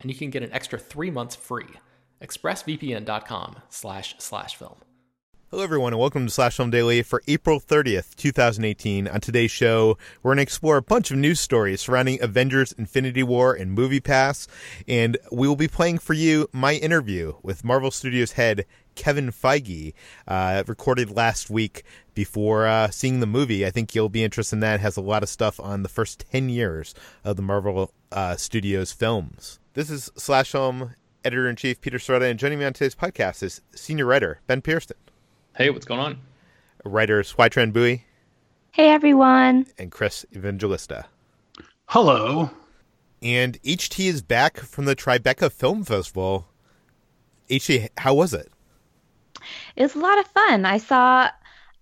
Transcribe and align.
and 0.00 0.10
you 0.10 0.16
can 0.16 0.30
get 0.30 0.42
an 0.42 0.52
extra 0.52 0.78
three 0.78 1.10
months 1.10 1.36
free. 1.36 1.68
ExpressVPN.com 2.22 3.56
slash 3.68 4.14
slash 4.18 4.56
film. 4.56 4.76
Hello, 5.50 5.64
everyone, 5.64 5.92
and 5.92 5.98
welcome 5.98 6.26
to 6.26 6.32
Slash 6.32 6.58
Film 6.58 6.70
Daily 6.70 7.02
for 7.02 7.24
April 7.26 7.58
30th, 7.58 8.14
2018. 8.14 9.08
On 9.08 9.20
today's 9.20 9.50
show, 9.50 9.98
we're 10.22 10.28
going 10.28 10.36
to 10.36 10.44
explore 10.44 10.76
a 10.76 10.82
bunch 10.82 11.10
of 11.10 11.16
news 11.16 11.40
stories 11.40 11.80
surrounding 11.80 12.22
Avengers 12.22 12.70
Infinity 12.70 13.24
War 13.24 13.52
and 13.52 13.72
Movie 13.72 13.98
Pass, 13.98 14.46
and 14.86 15.18
we 15.32 15.48
will 15.48 15.56
be 15.56 15.66
playing 15.66 15.98
for 15.98 16.14
you 16.14 16.48
my 16.52 16.74
interview 16.74 17.34
with 17.42 17.64
Marvel 17.64 17.90
Studios 17.90 18.32
head 18.32 18.64
Kevin 18.94 19.30
Feige, 19.30 19.94
uh, 20.28 20.62
recorded 20.66 21.10
last 21.10 21.50
week 21.50 21.82
before 22.14 22.66
uh, 22.66 22.90
seeing 22.90 23.20
the 23.20 23.26
movie. 23.26 23.66
I 23.66 23.70
think 23.70 23.94
you'll 23.94 24.08
be 24.08 24.22
interested 24.22 24.56
in 24.56 24.60
that. 24.60 24.76
It 24.76 24.82
has 24.82 24.96
a 24.96 25.02
lot 25.02 25.22
of 25.22 25.28
stuff 25.28 25.58
on 25.58 25.82
the 25.82 25.88
first 25.88 26.26
10 26.30 26.48
years 26.48 26.94
of 27.24 27.36
the 27.36 27.42
Marvel 27.42 27.92
uh, 28.12 28.36
Studios 28.36 28.92
films. 28.92 29.59
This 29.72 29.88
is 29.88 30.10
Slash 30.16 30.50
Film 30.50 30.96
editor 31.24 31.48
in 31.48 31.54
chief 31.54 31.80
Peter 31.80 31.98
Sciretta, 31.98 32.28
and 32.28 32.40
joining 32.40 32.58
me 32.58 32.64
on 32.64 32.72
today's 32.72 32.96
podcast 32.96 33.40
is 33.44 33.60
senior 33.72 34.04
writer 34.04 34.40
Ben 34.48 34.62
Pearson. 34.62 34.96
Hey, 35.54 35.70
what's 35.70 35.86
going 35.86 36.00
on? 36.00 36.18
Writer 36.84 37.22
Hoai-Tran 37.22 37.72
Bui. 37.72 38.04
Hey, 38.72 38.90
everyone. 38.90 39.66
And 39.78 39.92
Chris 39.92 40.26
Evangelista. 40.34 41.06
Hello. 41.86 42.50
And 43.22 43.62
HT 43.62 44.08
is 44.08 44.22
back 44.22 44.58
from 44.58 44.86
the 44.86 44.96
Tribeca 44.96 45.52
Film 45.52 45.84
Festival. 45.84 46.48
HT, 47.48 47.90
how 47.96 48.14
was 48.14 48.34
it? 48.34 48.50
It 49.76 49.82
was 49.82 49.94
a 49.94 50.00
lot 50.00 50.18
of 50.18 50.26
fun. 50.26 50.64
I 50.64 50.78
saw 50.78 51.30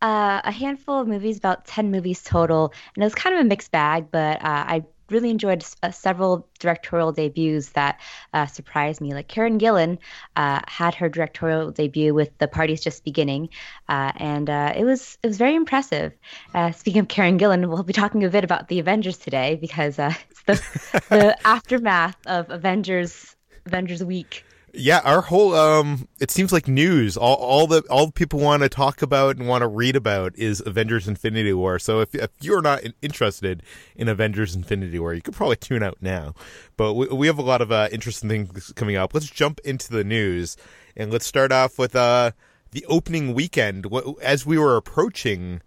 uh, 0.03 0.43
a 0.44 0.53
handful 0.53 1.00
of 1.00 1.09
movies, 1.09 1.38
about 1.38 1.65
10 1.65 1.91
movies 1.91 2.22
total, 2.22 2.75
and 2.94 3.03
it 3.03 3.06
was 3.06 3.15
kind 3.15 3.34
of 3.34 3.41
a 3.41 3.44
mixed 3.44 3.71
bag, 3.71 4.09
but 4.10 4.43
uh, 4.43 4.65
I 4.69 4.84
really 5.11 5.31
enjoyed 5.31 5.65
uh, 5.83 5.91
several 5.91 6.47
directorial 6.59 7.13
debuts 7.13 7.71
that 7.71 8.01
uh, 8.35 8.47
surprised 8.47 9.01
me. 9.01 9.15
Like 9.15 9.29
Karen 9.29 9.59
Gillan 9.59 9.99
uh, 10.37 10.61
had 10.67 10.95
her 10.95 11.09
directorial 11.09 11.71
debut 11.71 12.15
with 12.15 12.37
The 12.39 12.49
Party's 12.49 12.83
Just 12.83 13.05
Beginning, 13.05 13.49
uh, 13.89 14.13
and 14.17 14.51
uh, 14.51 14.73
it 14.77 14.85
was 14.85 15.19
it 15.23 15.29
was 15.29 15.39
very 15.39 15.55
impressive. 15.55 16.13
Uh, 16.55 16.73
speaking 16.73 17.01
of 17.01 17.09
Karen 17.09 17.39
Gillan, 17.39 17.69
we'll 17.69 17.83
be 17.83 17.93
talking 17.93 18.25
a 18.25 18.31
bit 18.31 18.45
about 18.45 18.69
the 18.69 18.79
Avengers 18.79 19.19
today 19.19 19.57
because 19.61 19.99
it's 19.99 20.43
the 20.43 21.01
the 21.09 21.37
aftermath 21.47 22.17
of 22.27 22.51
Avengers 22.51 23.37
Avengers 23.67 24.03
Week. 24.03 24.45
Yeah, 24.81 25.00
our 25.03 25.22
whole 25.22 25.56
um 25.56 26.06
it 26.21 26.31
seems 26.31 26.53
like 26.53 26.69
news. 26.69 27.16
All 27.16 27.34
all 27.34 27.66
the 27.66 27.83
all 27.91 28.12
people 28.12 28.39
want 28.39 28.62
to 28.62 28.69
talk 28.69 29.03
about 29.03 29.37
and 29.37 29.49
want 29.49 29.62
to 29.62 29.66
read 29.66 29.97
about 29.97 30.37
is 30.37 30.62
Avengers 30.65 31.09
Infinity 31.09 31.53
War. 31.53 31.81
So 31.81 31.99
if 31.99 32.15
if 32.15 32.31
you're 32.41 32.62
not 32.62 32.83
interested 33.03 33.65
in 33.97 34.09
Avengers 34.09 34.55
Infinity 34.55 35.00
War, 35.00 35.15
you 35.15 35.21
could 35.21 35.34
probably 35.34 35.56
tune 35.56 35.83
out 35.83 35.99
now. 36.00 36.33
But 36.77 36.94
we 36.94 37.09
we 37.09 37.27
have 37.27 37.39
a 37.39 37.43
lot 37.43 37.61
of 37.61 37.72
uh, 37.72 37.89
interesting 37.91 38.28
things 38.28 38.72
coming 38.77 38.94
up. 38.94 39.12
Let's 39.15 39.28
jump 39.28 39.59
into 39.65 39.91
the 39.91 40.05
news 40.05 40.56
and 40.97 41.10
let's 41.12 41.27
start 41.27 41.50
off 41.50 41.77
with 41.77 41.97
uh 41.97 42.31
the 42.71 42.87
opening 42.87 43.34
weekend. 43.34 43.84
As 44.22 44.47
we 44.47 44.59
were 44.59 44.77
approaching 44.77 45.60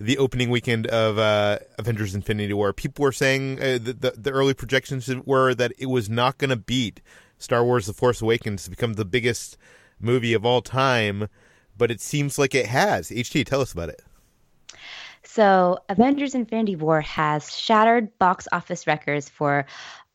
the 0.00 0.16
opening 0.16 0.48
weekend 0.48 0.86
of 0.86 1.18
uh, 1.18 1.58
Avengers 1.78 2.14
Infinity 2.14 2.54
War, 2.54 2.72
people 2.72 3.02
were 3.02 3.12
saying 3.12 3.58
uh, 3.60 3.78
the, 3.80 3.92
the, 3.92 4.14
the 4.16 4.30
early 4.30 4.54
projections 4.54 5.08
were 5.24 5.54
that 5.54 5.72
it 5.78 5.86
was 5.86 6.08
not 6.08 6.38
going 6.38 6.50
to 6.50 6.56
beat 6.56 7.00
Star 7.44 7.64
Wars 7.64 7.86
The 7.86 7.92
Force 7.92 8.22
Awakens 8.22 8.64
to 8.64 8.70
become 8.70 8.94
the 8.94 9.04
biggest 9.04 9.56
movie 10.00 10.32
of 10.32 10.44
all 10.44 10.62
time, 10.62 11.28
but 11.76 11.90
it 11.90 12.00
seems 12.00 12.38
like 12.38 12.54
it 12.54 12.66
has. 12.66 13.10
HT, 13.10 13.46
tell 13.46 13.60
us 13.60 13.72
about 13.72 13.90
it. 13.90 14.02
So, 15.22 15.78
Avengers 15.88 16.34
Infinity 16.34 16.76
War 16.76 17.00
has 17.00 17.56
shattered 17.56 18.18
box 18.18 18.46
office 18.52 18.86
records 18.86 19.28
for 19.28 19.66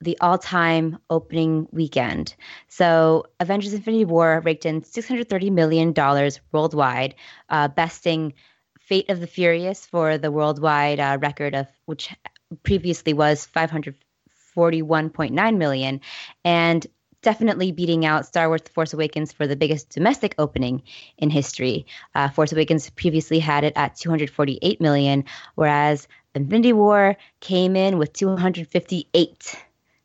the 0.01 0.17
all 0.21 0.37
time 0.37 0.97
opening 1.09 1.67
weekend. 1.71 2.35
So, 2.67 3.25
Avengers 3.39 3.73
Infinity 3.73 4.05
War 4.05 4.41
raked 4.43 4.65
in 4.65 4.81
$630 4.81 5.51
million 5.51 5.93
worldwide, 6.51 7.15
uh, 7.49 7.67
besting 7.67 8.33
Fate 8.79 9.09
of 9.09 9.19
the 9.19 9.27
Furious 9.27 9.85
for 9.85 10.17
the 10.17 10.31
worldwide 10.31 10.99
uh, 10.99 11.17
record 11.21 11.53
of 11.53 11.67
which 11.85 12.15
previously 12.63 13.13
was 13.13 13.47
541.9 13.55 15.57
million 15.57 16.01
and 16.43 16.87
definitely 17.21 17.71
beating 17.71 18.05
out 18.05 18.25
Star 18.25 18.47
Wars 18.47 18.61
The 18.61 18.71
Force 18.71 18.93
Awakens 18.93 19.31
for 19.31 19.47
the 19.47 19.55
biggest 19.55 19.89
domestic 19.89 20.35
opening 20.37 20.83
in 21.17 21.29
history. 21.29 21.85
Uh, 22.15 22.29
Force 22.29 22.51
Awakens 22.51 22.89
previously 22.89 23.39
had 23.39 23.63
it 23.63 23.73
at 23.75 23.95
248 23.95 24.79
million, 24.79 25.25
whereas 25.55 26.07
Infinity 26.35 26.73
War 26.73 27.17
came 27.39 27.75
in 27.75 27.97
with 27.97 28.13
258. 28.13 29.55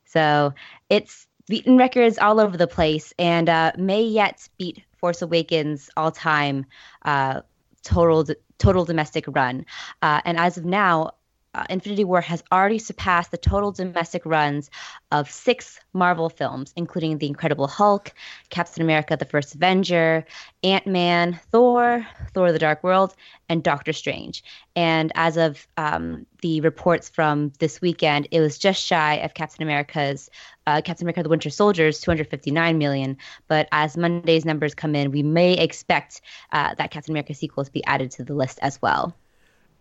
So 0.06 0.54
it's 0.88 1.26
beaten 1.48 1.76
records 1.76 2.18
all 2.18 2.40
over 2.40 2.56
the 2.56 2.66
place 2.66 3.12
and 3.18 3.48
uh, 3.48 3.72
may 3.76 4.02
yet 4.02 4.48
beat 4.58 4.82
Force 4.96 5.22
Awakens 5.22 5.90
all 5.96 6.10
time 6.10 6.66
uh, 7.04 7.42
total 7.82 8.26
total 8.58 8.84
domestic 8.84 9.24
run. 9.28 9.66
Uh, 10.00 10.20
and 10.24 10.38
as 10.38 10.56
of 10.56 10.64
now, 10.64 11.12
uh, 11.54 11.64
Infinity 11.70 12.04
War 12.04 12.20
has 12.20 12.42
already 12.52 12.78
surpassed 12.78 13.30
the 13.30 13.38
total 13.38 13.72
domestic 13.72 14.26
runs 14.26 14.70
of 15.12 15.30
six 15.30 15.78
Marvel 15.92 16.28
films, 16.28 16.72
including 16.76 17.18
The 17.18 17.26
Incredible 17.26 17.68
Hulk, 17.68 18.12
Captain 18.50 18.82
America 18.82 19.16
the 19.16 19.24
First 19.24 19.54
Avenger, 19.54 20.24
Ant 20.62 20.86
Man, 20.86 21.38
Thor, 21.50 22.06
Thor 22.32 22.52
the 22.52 22.58
Dark 22.58 22.82
World, 22.82 23.14
and 23.48 23.62
Doctor 23.62 23.92
Strange. 23.92 24.42
And 24.74 25.12
as 25.14 25.36
of 25.36 25.66
um, 25.76 26.26
the 26.42 26.60
reports 26.60 27.08
from 27.08 27.52
this 27.58 27.80
weekend, 27.80 28.28
it 28.30 28.40
was 28.40 28.58
just 28.58 28.82
shy 28.82 29.14
of 29.16 29.34
Captain 29.34 29.62
America's 29.62 30.28
uh, 30.66 30.80
Captain 30.82 31.04
America 31.04 31.22
the 31.22 31.28
Winter 31.28 31.50
Soldier's 31.50 32.00
259 32.00 32.78
million. 32.78 33.16
But 33.48 33.68
as 33.70 33.96
Monday's 33.96 34.44
numbers 34.44 34.74
come 34.74 34.94
in, 34.94 35.10
we 35.10 35.22
may 35.22 35.54
expect 35.54 36.22
uh, 36.52 36.74
that 36.76 36.90
Captain 36.90 37.12
America 37.12 37.34
sequel 37.34 37.64
to 37.64 37.70
be 37.70 37.84
added 37.84 38.10
to 38.12 38.24
the 38.24 38.34
list 38.34 38.58
as 38.62 38.80
well. 38.80 39.14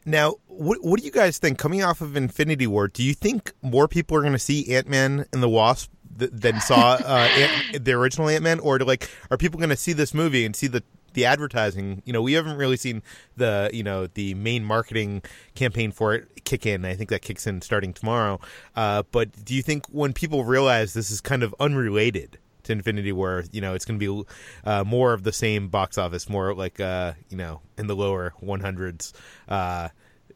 Now, 0.05 0.35
what 0.47 0.83
what 0.83 0.99
do 0.99 1.05
you 1.05 1.11
guys 1.11 1.37
think? 1.37 1.57
Coming 1.57 1.83
off 1.83 2.01
of 2.01 2.15
Infinity 2.15 2.67
War, 2.67 2.87
do 2.87 3.03
you 3.03 3.13
think 3.13 3.53
more 3.61 3.87
people 3.87 4.17
are 4.17 4.21
going 4.21 4.33
to 4.33 4.39
see 4.39 4.73
Ant 4.75 4.87
Man 4.87 5.25
and 5.31 5.41
the 5.41 5.49
Wasp 5.49 5.91
th- 6.17 6.31
than 6.33 6.59
saw 6.59 6.95
uh, 6.95 7.29
Ant- 7.73 7.85
the 7.85 7.93
original 7.93 8.29
Ant 8.29 8.43
Man, 8.43 8.59
or 8.59 8.79
like 8.79 9.09
are 9.31 9.37
people 9.37 9.59
going 9.59 9.69
to 9.69 9.77
see 9.77 9.93
this 9.93 10.13
movie 10.13 10.45
and 10.45 10.55
see 10.55 10.67
the 10.67 10.83
the 11.13 11.25
advertising? 11.25 12.01
You 12.05 12.13
know, 12.13 12.21
we 12.21 12.33
haven't 12.33 12.57
really 12.57 12.77
seen 12.77 13.01
the 13.37 13.69
you 13.73 13.83
know 13.83 14.07
the 14.07 14.33
main 14.33 14.63
marketing 14.65 15.23
campaign 15.55 15.91
for 15.91 16.13
it 16.13 16.43
kick 16.43 16.65
in. 16.65 16.83
I 16.85 16.95
think 16.95 17.09
that 17.09 17.21
kicks 17.21 17.47
in 17.47 17.61
starting 17.61 17.93
tomorrow. 17.93 18.39
Uh, 18.75 19.03
but 19.11 19.45
do 19.45 19.55
you 19.55 19.61
think 19.61 19.85
when 19.87 20.11
people 20.13 20.43
realize 20.43 20.93
this 20.93 21.11
is 21.11 21.21
kind 21.21 21.43
of 21.43 21.55
unrelated? 21.59 22.39
To 22.63 22.71
Infinity 22.71 23.11
War, 23.11 23.43
you 23.51 23.61
know, 23.61 23.73
it's 23.73 23.85
going 23.85 23.99
to 23.99 24.23
be 24.23 24.29
uh, 24.65 24.83
more 24.83 25.13
of 25.13 25.23
the 25.23 25.33
same 25.33 25.69
box 25.69 25.97
office, 25.97 26.29
more 26.29 26.53
like 26.53 26.79
uh, 26.79 27.13
you 27.29 27.37
know, 27.37 27.61
in 27.77 27.87
the 27.87 27.95
lower 27.95 28.33
100s. 28.41 29.13
Uh, 29.47 29.89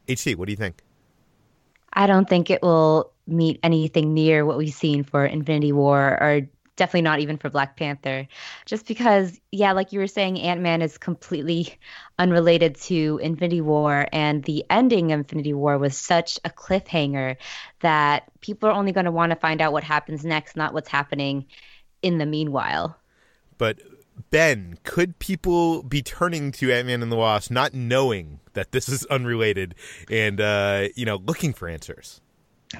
what 0.08 0.46
do 0.46 0.52
you 0.52 0.58
think? 0.58 0.82
I 1.94 2.08
don't 2.08 2.30
think 2.30 2.50
it 2.50 2.62
will 2.62 3.12
meet 3.26 3.60
anything 3.64 4.14
near 4.14 4.46
what 4.46 4.58
we've 4.58 4.74
seen 4.74 5.04
for 5.04 5.26
Infinity 5.26 5.72
War 5.72 6.18
or 6.22 6.48
definitely 6.78 7.02
not 7.02 7.20
even 7.20 7.38
for 7.38 7.50
Black 7.50 7.76
Panther. 7.76 8.28
Just 8.66 8.88
because, 8.88 9.38
yeah, 9.52 9.74
like 9.74 9.92
you 9.92 10.00
were 10.00 10.08
saying, 10.08 10.40
Ant 10.40 10.62
Man 10.62 10.82
is 10.82 10.98
completely 10.98 11.74
unrelated 12.18 12.76
to 12.82 13.20
Infinity 13.22 13.62
War, 13.62 14.08
and 14.14 14.44
the 14.44 14.64
ending 14.70 15.12
of 15.12 15.20
Infinity 15.20 15.54
War 15.54 15.78
was 15.78 15.98
such 15.98 16.40
a 16.46 16.50
cliffhanger 16.50 17.36
that 17.82 18.32
people 18.40 18.70
are 18.70 18.74
only 18.74 18.92
going 18.94 19.06
to 19.06 19.12
want 19.12 19.32
to 19.32 19.36
find 19.36 19.60
out 19.60 19.74
what 19.74 19.84
happens 19.84 20.24
next, 20.24 20.56
not 20.56 20.74
what's 20.74 20.90
happening 20.90 21.48
in 22.02 22.18
the 22.18 22.26
meanwhile. 22.26 22.98
But 23.58 23.80
Ben, 24.30 24.78
could 24.84 25.20
people 25.20 25.84
be 25.84 26.02
turning 26.02 26.52
to 26.54 26.72
Ant 26.72 26.88
Man 26.88 27.02
and 27.02 27.12
the 27.12 27.16
Wasp, 27.16 27.52
not 27.52 27.74
knowing 27.74 28.40
that 28.54 28.72
this 28.72 28.90
is 28.90 29.06
unrelated, 29.06 29.76
and 30.10 30.42
uh, 30.42 30.90
you 30.96 31.06
know, 31.06 31.18
looking 31.18 31.54
for 31.54 31.68
answers? 31.68 32.22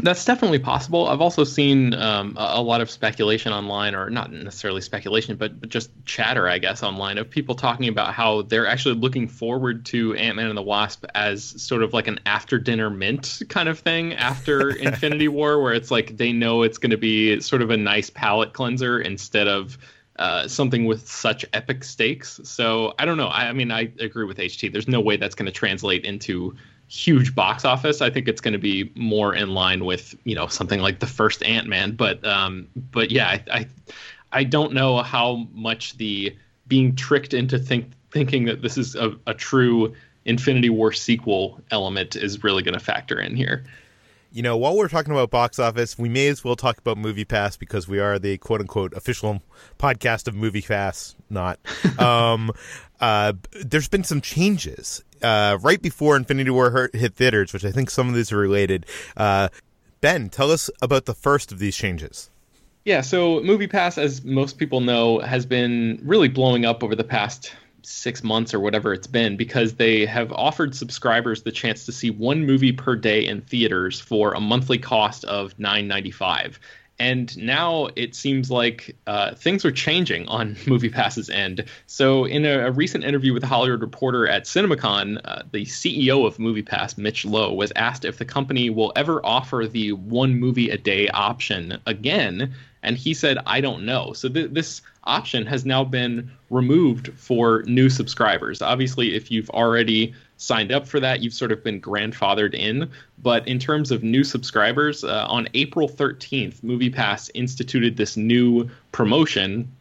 That's 0.02 0.26
definitely 0.26 0.60
possible. 0.60 1.08
I've 1.08 1.22
also 1.22 1.46
seen 1.46 1.94
um, 1.94 2.36
a, 2.38 2.56
a, 2.56 2.62
lot 2.62 2.82
of 2.82 2.92
speculation 2.92 3.54
online, 3.54 3.96
or 3.96 4.10
not 4.10 4.34
necessarily 4.34 4.82
speculation, 4.82 5.38
but, 5.38 5.62
but 5.62 5.70
just 5.70 5.92
chatter, 6.04 6.50
I 6.50 6.58
guess, 6.58 6.84
online 6.84 7.18
of 7.18 7.30
people 7.30 7.56
talking 7.56 7.88
about 7.88 8.14
how 8.14 8.42
they're 8.42 8.68
actually 8.68 8.96
looking 8.96 9.30
forward 9.30 9.86
to 9.88 10.14
Ant 10.16 10.36
Man 10.36 10.48
and 10.48 10.58
the 10.58 10.62
Wasp 10.62 11.06
as 11.16 11.42
sort 11.42 11.84
of 11.84 11.94
like 11.94 12.08
an 12.08 12.20
after 12.26 12.60
dinner 12.60 12.90
mint 12.90 13.42
kind 13.48 13.70
of 13.70 13.80
thing 13.80 14.14
after 14.14 14.70
Infinity 14.76 15.30
War, 15.30 15.62
where 15.62 15.74
it's 15.74 15.90
like 15.90 16.18
they 16.18 16.34
know 16.34 16.64
it's 16.64 16.78
going 16.78 16.92
to 16.92 16.98
be 16.98 17.40
sort 17.40 17.62
of 17.62 17.70
a 17.70 17.78
nice 17.78 18.10
palate 18.10 18.52
cleanser 18.52 19.00
instead 19.00 19.48
of 19.48 19.78
uh, 20.20 20.50
something 20.50 20.86
with 20.86 21.08
such 21.08 21.46
epic 21.54 21.86
stakes. 21.86 22.42
So 22.44 22.94
I 23.00 23.06
don't 23.06 23.18
know. 23.18 23.28
I, 23.28 23.48
I 23.48 23.54
mean, 23.54 23.72
I 23.72 23.92
agree 24.00 24.26
with 24.26 24.38
HT. 24.38 24.74
There's 24.74 24.88
no 24.90 25.00
way 25.00 25.16
that's 25.16 25.36
going 25.36 25.46
to 25.46 25.52
translate 25.52 26.04
into 26.04 26.56
huge 26.88 27.36
box 27.36 27.66
office. 27.66 28.02
I 28.02 28.10
think 28.10 28.28
it's 28.28 28.42
going 28.42 28.54
to 28.54 28.60
be 28.60 28.92
more 28.96 29.36
in 29.36 29.54
line 29.54 29.86
with 29.86 30.16
you 30.24 30.36
know 30.36 30.48
something 30.48 30.80
like 30.80 31.00
the 31.00 31.08
first 31.08 31.44
Ant 31.44 31.68
Man. 31.68 31.92
But 31.92 32.26
um, 32.26 32.68
but 32.92 33.12
yeah, 33.12 33.28
I, 33.28 33.44
I, 33.52 33.68
I 34.32 34.44
don't 34.44 34.74
know 34.74 34.98
how 34.98 35.48
much 35.54 35.98
the 35.98 36.36
being 36.68 36.96
tricked 36.96 37.34
into 37.34 37.60
think 37.60 37.92
thinking 38.12 38.46
that 38.46 38.62
this 38.62 38.78
is 38.78 38.96
a, 38.96 39.16
a 39.28 39.34
true 39.34 39.94
Infinity 40.26 40.70
War 40.70 40.92
sequel 40.92 41.62
element 41.72 42.16
is 42.16 42.44
really 42.44 42.64
going 42.64 42.74
to 42.74 42.84
factor 42.84 43.20
in 43.20 43.36
here. 43.36 43.64
You 44.38 44.44
know, 44.44 44.56
while 44.56 44.78
we're 44.78 44.88
talking 44.88 45.12
about 45.12 45.32
box 45.32 45.58
office, 45.58 45.98
we 45.98 46.10
may 46.10 46.28
as 46.28 46.44
well 46.44 46.56
talk 46.56 46.78
about 46.78 46.96
Movie 46.96 47.26
Pass 47.26 47.58
because 47.58 47.88
we 47.88 47.98
are 47.98 48.20
the 48.20 48.38
quote 48.38 48.62
unquote 48.62 48.94
official 48.94 49.42
podcast 49.80 50.28
of 50.28 50.36
Movie 50.36 50.62
Pass. 50.62 51.16
Not. 51.28 51.60
um, 52.00 52.52
uh, 53.02 53.34
there's 53.66 53.88
been 53.88 54.04
some 54.04 54.22
changes 54.22 55.04
uh, 55.24 55.58
right 55.60 55.82
before 55.82 56.16
Infinity 56.16 56.52
War 56.52 56.92
hit 56.94 57.16
theaters, 57.16 57.52
which 57.52 57.66
I 57.66 57.72
think 57.72 57.90
some 57.90 58.10
of 58.10 58.14
these 58.14 58.32
are 58.32 58.38
related. 58.38 58.86
Uh, 59.18 59.50
ben, 60.02 60.30
tell 60.30 60.52
us 60.52 60.70
about 60.84 61.06
the 61.06 61.16
first 61.16 61.52
of 61.52 61.58
these 61.58 61.76
changes. 61.76 62.30
Yeah, 62.86 63.02
so 63.02 63.40
MoviePass, 63.40 63.98
as 63.98 64.24
most 64.24 64.60
people 64.60 64.82
know, 64.82 65.18
has 65.18 65.48
been 65.48 66.00
really 66.04 66.28
blowing 66.28 66.64
up 66.64 66.84
over 66.84 66.96
the 66.96 67.04
past 67.04 67.56
six 67.88 68.24
months 68.24 68.54
or 68.54 68.60
whatever 68.60 68.94
it's 68.94 69.08
been 69.08 69.38
because 69.38 69.76
they 69.76 70.06
have 70.06 70.32
offered 70.34 70.76
subscribers 70.76 71.44
the 71.44 71.52
chance 71.52 71.86
to 71.86 71.92
see 71.92 72.10
one 72.10 72.46
movie 72.46 72.74
per 72.74 72.96
day 72.96 73.26
in 73.26 73.42
theaters 73.42 74.00
for 74.00 74.34
a 74.34 74.40
monthly 74.40 74.78
cost 74.78 75.24
of 75.26 75.58
$9.95 75.58 76.58
and 77.00 77.38
now 77.38 77.90
it 77.96 78.16
seems 78.16 78.50
like 78.50 78.96
uh, 79.06 79.36
things 79.36 79.64
are 79.66 79.72
changing 79.72 80.28
on 80.28 80.56
MoviePass's 80.56 81.30
end. 81.30 81.66
So, 81.86 82.26
in 82.26 82.46
a, 82.46 82.68
a, 82.68 82.72
recent 82.72 83.04
interview 83.04 83.34
with 83.34 83.42
the 83.42 83.48
Hollywood 83.48 83.82
Reporter 83.82 84.28
at 84.28 84.46
CinemaCon, 84.46 85.22
uh, 85.24 85.44
the 85.52 85.66
CEO 85.66 86.26
of 86.26 86.38
MoviePass, 86.38 86.98
Mitch 86.98 87.26
Lowe, 87.26 87.54
was 87.54 87.72
asked 87.76 88.06
if 88.06 88.18
the 88.18 88.26
company 88.26 88.70
will 88.70 88.92
ever 88.96 89.24
offer 89.26 89.68
the 89.68 89.94
one 89.94 90.40
movie 90.40 90.70
a 90.70 90.78
day 90.78 91.08
option 91.10 91.80
again, 91.86 92.54
and 92.84 92.98
he 92.98 93.14
said, 93.14 93.38
"I 93.46 93.62
don't 93.62 93.86
know." 93.86 94.14
So 94.14 94.30
th- 94.30 94.52
this 94.52 94.82
option 95.08 95.46
has 95.46 95.66
now 95.66 95.84
been 95.84 96.30
removed 96.50 97.12
for 97.18 97.64
new 97.64 97.90
subscribers. 97.90 98.62
Obviously, 98.62 99.16
if 99.16 99.32
you've 99.32 99.50
already 99.52 100.14
signed 100.38 100.72
up 100.72 100.88
for 100.88 101.00
that, 101.00 101.22
you've 101.22 101.34
sort 101.34 101.52
of 101.52 101.64
been 101.64 101.82
grandfathered 101.82 102.54
in. 102.54 102.90
But 103.24 103.48
in 103.48 103.58
terms 103.58 103.92
of 103.92 104.04
new 104.04 104.24
subscribers, 104.24 105.04
uh, 105.04 105.26
on 105.28 105.48
April 105.54 105.90
13th, 105.90 106.62
MoviePass 106.62 107.32
instituted 107.34 107.98
this 107.98 108.16
new 108.18 108.70
promotion 108.92 109.72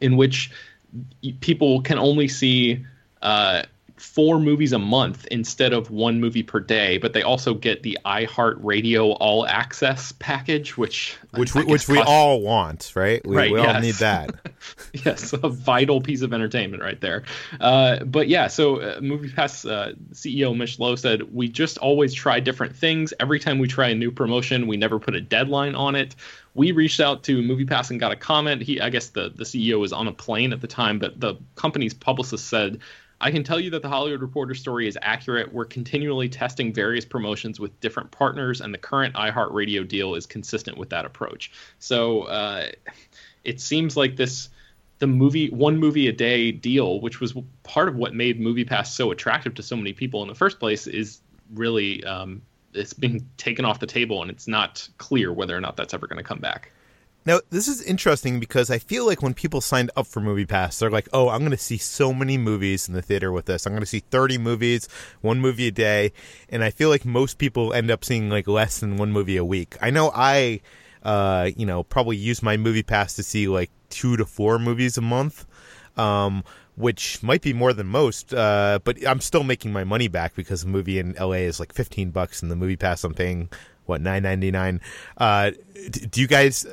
in 0.00 0.16
which 0.16 0.50
people 1.40 1.80
can 1.80 1.98
only 1.98 2.28
see 2.28 2.84
uh, 3.22 3.62
four 4.04 4.38
movies 4.38 4.72
a 4.72 4.78
month 4.78 5.26
instead 5.30 5.72
of 5.72 5.90
one 5.90 6.20
movie 6.20 6.42
per 6.42 6.60
day, 6.60 6.98
but 6.98 7.14
they 7.14 7.22
also 7.22 7.54
get 7.54 7.82
the 7.82 7.98
iHeartRadio 8.04 9.16
All 9.18 9.46
Access 9.46 10.12
package, 10.18 10.76
which 10.76 11.16
which 11.32 11.54
we, 11.54 11.64
which 11.64 11.88
we 11.88 11.98
all 11.98 12.40
want, 12.40 12.92
right? 12.94 13.26
We, 13.26 13.34
right, 13.34 13.50
we 13.50 13.58
yes. 13.58 13.74
all 13.74 13.80
need 13.80 13.94
that. 13.96 14.34
yes, 14.92 15.32
a 15.32 15.48
vital 15.48 16.00
piece 16.00 16.22
of 16.22 16.32
entertainment 16.32 16.82
right 16.82 17.00
there. 17.00 17.24
Uh, 17.60 18.04
but 18.04 18.28
yeah, 18.28 18.46
so 18.46 18.80
uh, 18.80 19.00
MoviePass 19.00 19.68
uh, 19.68 19.94
CEO 20.12 20.56
Mitch 20.56 20.78
Lowe 20.78 20.96
said, 20.96 21.34
"We 21.34 21.48
just 21.48 21.78
always 21.78 22.12
try 22.12 22.40
different 22.40 22.76
things. 22.76 23.14
Every 23.18 23.40
time 23.40 23.58
we 23.58 23.66
try 23.66 23.88
a 23.88 23.94
new 23.94 24.12
promotion, 24.12 24.66
we 24.66 24.76
never 24.76 24.98
put 24.98 25.14
a 25.14 25.20
deadline 25.20 25.74
on 25.74 25.96
it." 25.96 26.14
we 26.56 26.70
reached 26.70 27.00
out 27.00 27.24
to 27.24 27.42
MoviePass 27.42 27.90
and 27.90 27.98
got 27.98 28.12
a 28.12 28.16
comment. 28.16 28.62
He, 28.62 28.80
I 28.80 28.88
guess 28.88 29.08
the, 29.08 29.28
the 29.34 29.42
CEO 29.42 29.80
was 29.80 29.92
on 29.92 30.06
a 30.06 30.12
plane 30.12 30.52
at 30.52 30.60
the 30.60 30.68
time, 30.68 31.00
but 31.00 31.18
the 31.18 31.34
company's 31.56 31.92
publicist 31.92 32.46
said 32.46 32.78
I 33.24 33.30
can 33.30 33.42
tell 33.42 33.58
you 33.58 33.70
that 33.70 33.80
the 33.80 33.88
Hollywood 33.88 34.20
Reporter 34.20 34.52
story 34.52 34.86
is 34.86 34.98
accurate. 35.00 35.50
We're 35.50 35.64
continually 35.64 36.28
testing 36.28 36.74
various 36.74 37.06
promotions 37.06 37.58
with 37.58 37.80
different 37.80 38.10
partners, 38.10 38.60
and 38.60 38.72
the 38.72 38.76
current 38.78 39.14
iHeartRadio 39.14 39.88
deal 39.88 40.14
is 40.14 40.26
consistent 40.26 40.76
with 40.76 40.90
that 40.90 41.06
approach. 41.06 41.50
So 41.78 42.24
uh, 42.24 42.66
it 43.42 43.62
seems 43.62 43.96
like 43.96 44.16
this 44.16 44.50
the 44.98 45.06
movie 45.06 45.48
one 45.48 45.78
movie 45.78 46.08
a 46.08 46.12
day 46.12 46.52
deal, 46.52 47.00
which 47.00 47.20
was 47.20 47.32
part 47.62 47.88
of 47.88 47.96
what 47.96 48.14
made 48.14 48.38
MoviePass 48.38 48.88
so 48.88 49.10
attractive 49.10 49.54
to 49.54 49.62
so 49.62 49.74
many 49.74 49.94
people 49.94 50.20
in 50.20 50.28
the 50.28 50.34
first 50.34 50.60
place, 50.60 50.86
is 50.86 51.22
really 51.54 52.04
um, 52.04 52.42
it's 52.74 52.92
being 52.92 53.26
taken 53.38 53.64
off 53.64 53.80
the 53.80 53.86
table, 53.86 54.20
and 54.20 54.30
it's 54.30 54.46
not 54.46 54.86
clear 54.98 55.32
whether 55.32 55.56
or 55.56 55.62
not 55.62 55.78
that's 55.78 55.94
ever 55.94 56.06
going 56.06 56.18
to 56.18 56.22
come 56.22 56.40
back. 56.40 56.70
Now, 57.26 57.40
this 57.48 57.68
is 57.68 57.80
interesting 57.80 58.38
because 58.38 58.70
I 58.70 58.78
feel 58.78 59.06
like 59.06 59.22
when 59.22 59.32
people 59.32 59.60
signed 59.60 59.90
up 59.96 60.06
for 60.06 60.20
Movie 60.20 60.44
Pass, 60.44 60.78
they're 60.78 60.90
like, 60.90 61.08
"Oh, 61.12 61.30
I'm 61.30 61.40
going 61.40 61.52
to 61.52 61.56
see 61.56 61.78
so 61.78 62.12
many 62.12 62.36
movies 62.36 62.86
in 62.86 62.94
the 62.94 63.02
theater 63.02 63.32
with 63.32 63.46
this. 63.46 63.66
I'm 63.66 63.72
going 63.72 63.80
to 63.80 63.86
see 63.86 64.00
30 64.00 64.38
movies, 64.38 64.88
one 65.22 65.40
movie 65.40 65.68
a 65.68 65.72
day." 65.72 66.12
And 66.50 66.62
I 66.62 66.70
feel 66.70 66.90
like 66.90 67.04
most 67.04 67.38
people 67.38 67.72
end 67.72 67.90
up 67.90 68.04
seeing 68.04 68.28
like 68.28 68.46
less 68.46 68.80
than 68.80 68.98
one 68.98 69.10
movie 69.10 69.38
a 69.38 69.44
week. 69.44 69.76
I 69.80 69.90
know 69.90 70.12
I 70.14 70.60
uh, 71.04 71.50
you 71.56 71.66
know, 71.66 71.82
probably 71.84 72.16
use 72.16 72.42
my 72.42 72.56
Movie 72.56 72.82
Pass 72.82 73.14
to 73.14 73.22
see 73.22 73.46
like 73.46 73.70
2 73.90 74.16
to 74.16 74.24
4 74.24 74.58
movies 74.58 74.96
a 74.96 75.02
month. 75.02 75.46
Um, 75.96 76.42
which 76.76 77.22
might 77.22 77.40
be 77.40 77.52
more 77.52 77.72
than 77.72 77.86
most, 77.86 78.34
uh, 78.34 78.80
but 78.82 79.06
I'm 79.06 79.20
still 79.20 79.44
making 79.44 79.72
my 79.72 79.84
money 79.84 80.08
back 80.08 80.34
because 80.34 80.64
a 80.64 80.66
movie 80.66 80.98
in 80.98 81.12
LA 81.12 81.44
is 81.44 81.60
like 81.60 81.72
15 81.72 82.10
bucks 82.10 82.42
and 82.42 82.50
the 82.50 82.56
movie 82.56 82.74
pass 82.74 83.04
I'm 83.04 83.14
paying 83.14 83.48
what 83.86 84.02
9.99 84.02 84.80
uh, 85.18 85.52
do 86.10 86.20
you 86.20 86.26
guys 86.26 86.66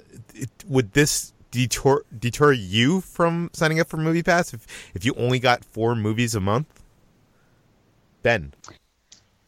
would 0.67 0.93
this 0.93 1.33
deter 1.51 2.03
deter 2.17 2.51
you 2.53 3.01
from 3.01 3.50
signing 3.53 3.79
up 3.79 3.89
for 3.89 3.97
Movie 3.97 4.23
Pass 4.23 4.53
if 4.53 4.65
if 4.93 5.05
you 5.05 5.13
only 5.15 5.39
got 5.39 5.63
four 5.63 5.95
movies 5.95 6.35
a 6.35 6.39
month? 6.39 6.81
Ben. 8.23 8.53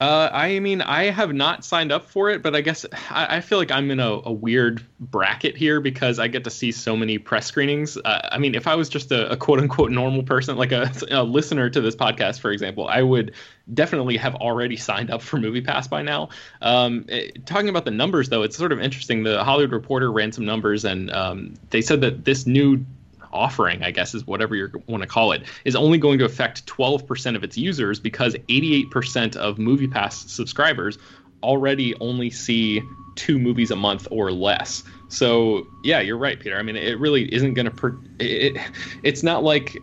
Uh, 0.03 0.29
I 0.33 0.59
mean, 0.59 0.81
I 0.81 1.11
have 1.11 1.31
not 1.31 1.63
signed 1.63 1.93
up 1.93 2.09
for 2.09 2.29
it, 2.29 2.41
but 2.43 2.57
I 2.57 2.59
guess 2.59 2.85
I, 3.09 3.37
I 3.37 3.39
feel 3.39 3.57
like 3.57 3.71
I'm 3.71 3.89
in 3.89 4.01
a, 4.01 4.19
a, 4.25 4.33
weird 4.33 4.85
bracket 4.99 5.55
here 5.55 5.79
because 5.79 6.19
I 6.19 6.27
get 6.27 6.43
to 6.43 6.49
see 6.49 6.73
so 6.73 6.97
many 6.97 7.17
press 7.17 7.45
screenings. 7.45 7.95
Uh, 7.95 8.27
I 8.29 8.37
mean, 8.37 8.53
if 8.53 8.67
I 8.67 8.75
was 8.75 8.89
just 8.89 9.13
a, 9.13 9.31
a 9.31 9.37
quote 9.37 9.59
unquote 9.59 9.91
normal 9.91 10.21
person, 10.21 10.57
like 10.57 10.73
a, 10.73 10.91
a, 11.09 11.23
listener 11.23 11.69
to 11.69 11.79
this 11.79 11.95
podcast, 11.95 12.41
for 12.41 12.51
example, 12.51 12.85
I 12.85 13.01
would 13.01 13.33
definitely 13.73 14.17
have 14.17 14.35
already 14.35 14.75
signed 14.75 15.09
up 15.09 15.21
for 15.21 15.37
MoviePass 15.37 15.89
by 15.89 16.01
now. 16.01 16.27
Um, 16.61 17.05
it, 17.07 17.31
eh, 17.37 17.39
talking 17.45 17.69
about 17.69 17.85
the 17.85 17.91
numbers, 17.91 18.27
though, 18.27 18.43
it's 18.43 18.57
sort 18.57 18.73
of 18.73 18.81
interesting. 18.81 19.23
The 19.23 19.41
Hollywood 19.41 19.71
Reporter 19.71 20.11
ran 20.11 20.33
some 20.33 20.43
numbers, 20.43 20.83
and 20.83 21.11
um, 21.11 21.53
they 21.69 21.81
said 21.81 22.01
that 22.01 22.25
this 22.25 22.45
new 22.45 22.85
offering, 23.33 23.83
I 23.83 23.91
guess 23.91 24.13
is 24.13 24.25
whatever 24.25 24.55
you 24.55 24.69
want 24.87 25.03
to 25.03 25.07
call 25.07 25.31
it, 25.31 25.43
is 25.65 25.75
only 25.75 25.97
going 25.97 26.19
to 26.19 26.25
affect 26.25 26.65
12% 26.67 27.35
of 27.35 27.43
its 27.43 27.57
users 27.57 27.99
because 27.99 28.35
88% 28.47 29.35
of 29.35 29.57
MoviePass 29.57 30.29
subscribers 30.29 30.97
already 31.41 31.93
only 31.95 32.29
see 32.29 32.81
two 33.15 33.37
movies 33.37 33.71
a 33.71 33.75
month 33.75 34.07
or 34.11 34.31
less. 34.31 34.83
So 35.09 35.67
yeah, 35.83 35.99
you're 35.99 36.17
right, 36.17 36.39
Peter. 36.39 36.57
I 36.57 36.63
mean, 36.63 36.75
it 36.75 36.99
really 36.99 37.31
isn't 37.33 37.53
going 37.53 37.65
to. 37.65 37.71
Per- 37.71 37.99
it, 38.19 38.57
it's 39.03 39.23
not 39.23 39.43
like 39.43 39.77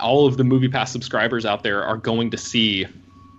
all 0.00 0.26
of 0.26 0.36
the 0.36 0.42
MoviePass 0.42 0.88
subscribers 0.88 1.44
out 1.44 1.62
there 1.62 1.84
are 1.84 1.96
going 1.96 2.30
to 2.30 2.38
see 2.38 2.86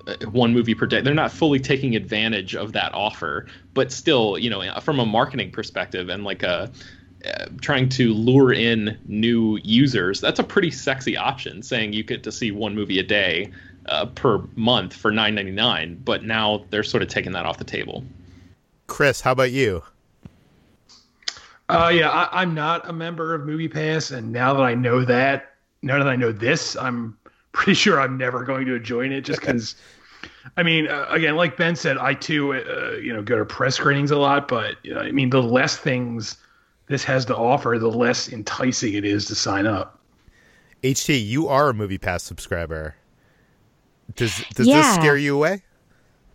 uh, 0.08 0.16
one 0.32 0.54
movie 0.54 0.76
per 0.76 0.86
day. 0.86 1.02
They're 1.02 1.14
not 1.14 1.32
fully 1.32 1.60
taking 1.60 1.96
advantage 1.96 2.56
of 2.56 2.74
that 2.74 2.94
offer, 2.94 3.48
but 3.74 3.92
still, 3.92 4.38
you 4.38 4.50
know, 4.50 4.80
from 4.82 5.00
a 5.00 5.06
marketing 5.06 5.52
perspective 5.52 6.10
and 6.10 6.24
like 6.24 6.44
a 6.44 6.72
uh, 7.26 7.46
trying 7.62 7.90
to 7.90 8.14
lure 8.14 8.54
in 8.54 8.98
new 9.06 9.60
users, 9.64 10.22
that's 10.22 10.40
a 10.40 10.44
pretty 10.44 10.72
sexy 10.72 11.16
option. 11.18 11.62
Saying 11.62 11.94
you 11.94 12.04
get 12.04 12.24
to 12.24 12.32
see 12.32 12.52
one 12.52 12.76
movie 12.76 13.00
a 13.00 13.04
day, 13.04 13.52
uh, 13.88 14.06
per 14.08 14.42
month 14.56 14.94
for 14.94 15.12
nine 15.12 15.36
ninety 15.36 15.52
nine. 15.52 16.00
But 16.04 16.24
now 16.24 16.66
they're 16.70 16.84
sort 16.84 17.04
of 17.04 17.10
taking 17.10 17.32
that 17.34 17.46
off 17.46 17.58
the 17.58 17.64
table. 17.64 18.04
Chris, 18.88 19.22
how 19.22 19.32
about 19.32 19.52
you? 19.52 19.84
Uh, 21.70 21.90
yeah, 21.94 22.10
I, 22.10 22.42
I'm 22.42 22.54
not 22.54 22.90
a 22.90 22.94
member 22.94 23.34
of 23.34 23.46
Movie 23.46 23.70
Pass, 23.70 24.12
and 24.12 24.32
now 24.32 24.54
that 24.54 24.64
I 24.64 24.74
know 24.74 25.06
that, 25.06 25.54
now 25.82 25.98
that 25.98 26.08
I 26.08 26.18
know 26.18 26.34
this, 26.34 26.76
I'm 26.76 27.18
pretty 27.54 27.76
sure 27.76 28.02
I'm 28.02 28.18
never 28.18 28.44
going 28.44 28.66
to 28.66 28.80
join 28.80 29.12
it 29.12 29.22
just 29.22 29.40
because. 29.40 29.76
I 30.58 30.64
mean, 30.64 30.88
uh, 30.88 31.08
again, 31.10 31.36
like 31.36 31.58
Ben 31.58 31.76
said, 31.76 31.98
I 31.98 32.14
too, 32.14 32.54
uh, 32.54 32.98
you 32.98 33.14
know, 33.14 33.24
go 33.24 33.38
to 33.38 33.46
press 33.46 33.76
screenings 33.76 34.12
a 34.12 34.18
lot. 34.18 34.48
But 34.48 34.76
you 34.84 34.94
know, 34.94 35.00
I 35.00 35.12
mean, 35.12 35.30
the 35.30 35.42
less 35.42 35.78
things 35.78 36.38
this 36.92 37.04
has 37.06 37.26
to 37.26 37.36
offer, 37.36 37.78
the 37.80 37.88
less 37.90 38.32
enticing 38.32 38.94
it 38.94 39.06
is 39.06 39.26
to 39.26 39.36
sign 39.36 39.66
up. 39.66 40.00
HT, 40.84 41.26
you 41.26 41.48
are 41.48 41.70
a 41.70 41.74
Movie 41.74 41.98
Pass 41.98 42.24
subscriber. 42.24 42.96
Does 44.16 44.44
does 44.56 44.68
Yeah. 44.68 44.82
this 44.82 44.96
scare 44.96 45.18
you 45.18 45.36
away? 45.36 45.64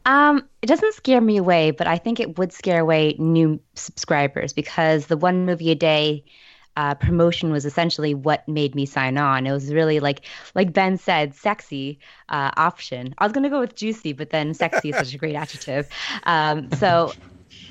Um, 0.06 0.48
it 0.62 0.66
doesn't 0.66 0.94
scare 0.94 1.20
me 1.20 1.36
away, 1.36 1.72
but 1.72 1.86
I 1.86 1.98
think 1.98 2.20
it 2.20 2.38
would 2.38 2.52
scare 2.52 2.80
away 2.80 3.16
new 3.18 3.60
subscribers 3.74 4.52
because 4.52 5.06
the 5.06 5.16
one 5.16 5.44
movie 5.44 5.72
a 5.72 5.74
day 5.74 6.24
uh, 6.76 6.94
promotion 6.94 7.50
was 7.50 7.64
essentially 7.64 8.14
what 8.14 8.46
made 8.46 8.74
me 8.74 8.86
sign 8.86 9.16
on. 9.18 9.46
It 9.46 9.52
was 9.52 9.72
really 9.72 9.98
like, 9.98 10.20
like 10.54 10.72
Ben 10.72 10.96
said, 10.98 11.34
sexy 11.34 11.98
uh, 12.28 12.50
option. 12.56 13.14
I 13.18 13.24
was 13.24 13.32
gonna 13.32 13.50
go 13.50 13.60
with 13.60 13.74
juicy, 13.74 14.12
but 14.12 14.30
then 14.30 14.54
sexy 14.54 14.90
is 14.90 14.96
such 14.96 15.14
a 15.14 15.18
great 15.18 15.34
adjective. 15.34 15.88
Um, 16.24 16.70
so. 16.72 17.12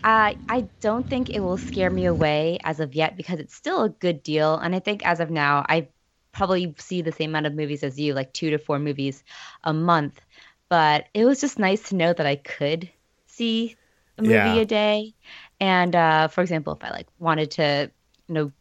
I 0.05 0.37
I 0.49 0.69
don't 0.81 1.09
think 1.09 1.29
it 1.31 1.41
will 1.41 1.57
scare 1.57 1.89
me 1.91 2.05
away 2.05 2.59
as 2.63 2.79
of 2.81 2.95
yet 2.95 3.17
because 3.17 3.39
it's 3.39 3.55
still 3.55 3.83
a 3.83 3.89
good 3.89 4.23
deal, 4.23 4.57
and 4.57 4.75
I 4.75 4.79
think 4.79 5.05
as 5.05 5.19
of 5.21 5.31
now, 5.31 5.65
I 5.69 5.89
probably 6.33 6.75
see 6.79 7.01
the 7.03 7.11
same 7.13 7.31
amount 7.31 7.47
of 7.47 7.55
movies 7.55 7.83
as 7.83 7.99
you, 7.99 8.13
like 8.13 8.33
two 8.33 8.51
to 8.51 8.57
four 8.59 8.79
movies 8.79 9.23
a 9.63 9.73
month 9.73 10.21
but 10.69 11.07
it 11.13 11.25
was 11.25 11.39
just 11.41 11.59
nice 11.59 11.89
to 11.89 11.95
know 11.95 12.11
that 12.13 12.25
I 12.25 12.35
could 12.37 12.91
see 13.27 13.77
a 14.17 14.23
movie 14.23 14.57
Yeah. 14.57 14.59
a 14.59 14.65
day. 14.65 15.13
And 15.59 15.95
uh, 15.95 16.27
for 16.29 16.41
example, 16.41 16.73
if 16.73 16.83
I 16.83 16.89
like 16.91 17.07
wanted 17.19 17.51
to, 17.51 17.91
you 18.27 18.33
know, 18.35 18.51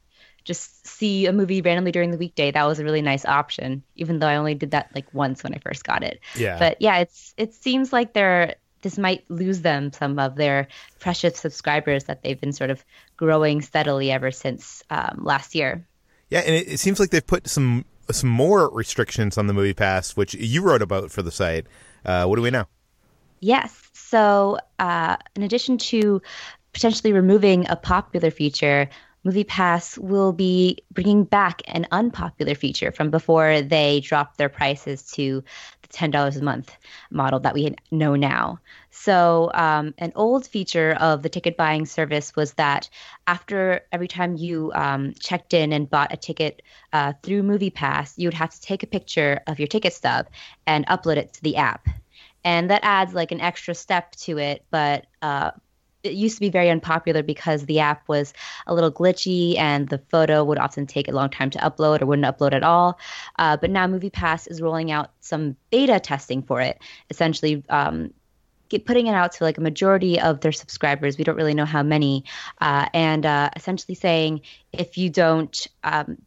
just 0.44 0.86
see 0.86 1.26
a 1.26 1.32
movie 1.32 1.62
randomly 1.62 1.92
during 1.92 2.10
the 2.10 2.18
weekday, 2.18 2.50
that 2.50 2.64
was 2.64 2.78
a 2.78 2.84
really 2.84 3.02
nice 3.02 3.24
option. 3.24 3.84
Even 3.96 4.18
though 4.18 4.26
I 4.28 4.36
only 4.36 4.54
did 4.54 4.72
that 4.72 4.90
like 4.94 5.12
once 5.14 5.42
when 5.42 5.54
I 5.54 5.58
first 5.58 5.84
got 5.84 6.02
it. 6.04 6.20
Yeah. 6.34 6.58
But 6.58 6.76
yeah, 6.80 6.98
it's 6.98 7.32
it 7.38 7.54
seems 7.54 7.92
like 7.92 8.12
they're 8.12 8.56
this 8.84 8.96
might 8.96 9.28
lose 9.28 9.62
them 9.62 9.92
some 9.92 10.18
of 10.20 10.36
their 10.36 10.68
precious 11.00 11.36
subscribers 11.38 12.04
that 12.04 12.22
they've 12.22 12.40
been 12.40 12.52
sort 12.52 12.70
of 12.70 12.84
growing 13.16 13.60
steadily 13.60 14.12
ever 14.12 14.30
since 14.30 14.84
um, 14.90 15.22
last 15.24 15.56
year. 15.56 15.84
Yeah, 16.30 16.40
and 16.40 16.54
it, 16.54 16.68
it 16.68 16.78
seems 16.78 17.00
like 17.00 17.10
they've 17.10 17.26
put 17.26 17.48
some 17.48 17.84
some 18.10 18.30
more 18.30 18.70
restrictions 18.70 19.38
on 19.38 19.46
the 19.46 19.54
Movie 19.54 19.74
Pass, 19.74 20.16
which 20.16 20.34
you 20.34 20.62
wrote 20.62 20.82
about 20.82 21.10
for 21.10 21.22
the 21.22 21.32
site. 21.32 21.66
Uh, 22.04 22.26
what 22.26 22.36
do 22.36 22.42
we 22.42 22.50
know? 22.50 22.66
Yes. 23.40 23.90
So, 23.94 24.58
uh, 24.78 25.16
in 25.34 25.42
addition 25.42 25.78
to 25.78 26.20
potentially 26.72 27.12
removing 27.12 27.66
a 27.68 27.76
popular 27.76 28.30
feature, 28.30 28.88
MoviePass 29.24 29.96
will 29.98 30.32
be 30.32 30.78
bringing 30.92 31.24
back 31.24 31.62
an 31.66 31.86
unpopular 31.90 32.54
feature 32.54 32.92
from 32.92 33.10
before 33.10 33.62
they 33.62 34.00
dropped 34.00 34.36
their 34.36 34.50
prices 34.50 35.02
to 35.12 35.42
the 35.88 35.96
$10 35.96 36.36
a 36.36 36.42
month 36.42 36.76
model 37.10 37.40
that 37.40 37.54
we 37.54 37.74
know 37.90 38.16
now. 38.16 38.58
So, 38.90 39.50
um, 39.54 39.94
an 39.98 40.12
old 40.14 40.46
feature 40.46 40.96
of 41.00 41.22
the 41.22 41.28
ticket 41.28 41.56
buying 41.56 41.86
service 41.86 42.34
was 42.36 42.54
that 42.54 42.88
after 43.26 43.80
every 43.92 44.08
time 44.08 44.36
you 44.36 44.72
um, 44.74 45.14
checked 45.18 45.54
in 45.54 45.72
and 45.72 45.88
bought 45.88 46.12
a 46.12 46.16
ticket 46.16 46.62
uh, 46.92 47.12
through 47.22 47.42
MoviePass, 47.42 48.14
you 48.16 48.28
would 48.28 48.34
have 48.34 48.50
to 48.50 48.60
take 48.60 48.82
a 48.82 48.86
picture 48.86 49.40
of 49.46 49.58
your 49.58 49.68
ticket 49.68 49.92
stub 49.92 50.26
and 50.66 50.86
upload 50.86 51.16
it 51.16 51.32
to 51.34 51.42
the 51.42 51.56
app 51.56 51.88
and 52.44 52.70
that 52.70 52.80
adds 52.84 53.14
like 53.14 53.32
an 53.32 53.40
extra 53.40 53.74
step 53.74 54.12
to 54.12 54.38
it 54.38 54.64
but 54.70 55.06
uh, 55.22 55.50
it 56.04 56.12
used 56.12 56.36
to 56.36 56.40
be 56.40 56.50
very 56.50 56.70
unpopular 56.70 57.22
because 57.22 57.64
the 57.64 57.80
app 57.80 58.06
was 58.08 58.32
a 58.66 58.74
little 58.74 58.92
glitchy 58.92 59.58
and 59.58 59.88
the 59.88 59.98
photo 60.10 60.44
would 60.44 60.58
often 60.58 60.86
take 60.86 61.08
a 61.08 61.12
long 61.12 61.30
time 61.30 61.50
to 61.50 61.58
upload 61.58 62.02
or 62.02 62.06
wouldn't 62.06 62.26
upload 62.26 62.52
at 62.52 62.62
all. 62.62 62.98
Uh, 63.38 63.56
but 63.56 63.70
now 63.70 63.86
moviepass 63.86 64.48
is 64.50 64.60
rolling 64.60 64.90
out 64.90 65.10
some 65.20 65.56
beta 65.70 65.98
testing 65.98 66.42
for 66.42 66.60
it. 66.60 66.78
Essentially 67.08 67.64
um, 67.70 68.12
get, 68.68 68.84
putting 68.84 69.06
it 69.06 69.14
out 69.14 69.32
to 69.32 69.44
like 69.44 69.58
a 69.58 69.62
majority 69.62 70.20
of 70.20 70.40
their 70.40 70.52
subscribers. 70.52 71.16
We 71.16 71.24
don't 71.24 71.36
really 71.36 71.54
know 71.54 71.64
how 71.64 71.82
many. 71.82 72.24
Uh, 72.60 72.86
and 72.92 73.24
uh, 73.24 73.50
essentially 73.56 73.94
saying 73.94 74.42
if 74.72 74.98
you 74.98 75.08
don't 75.08 75.66
um, 75.82 76.18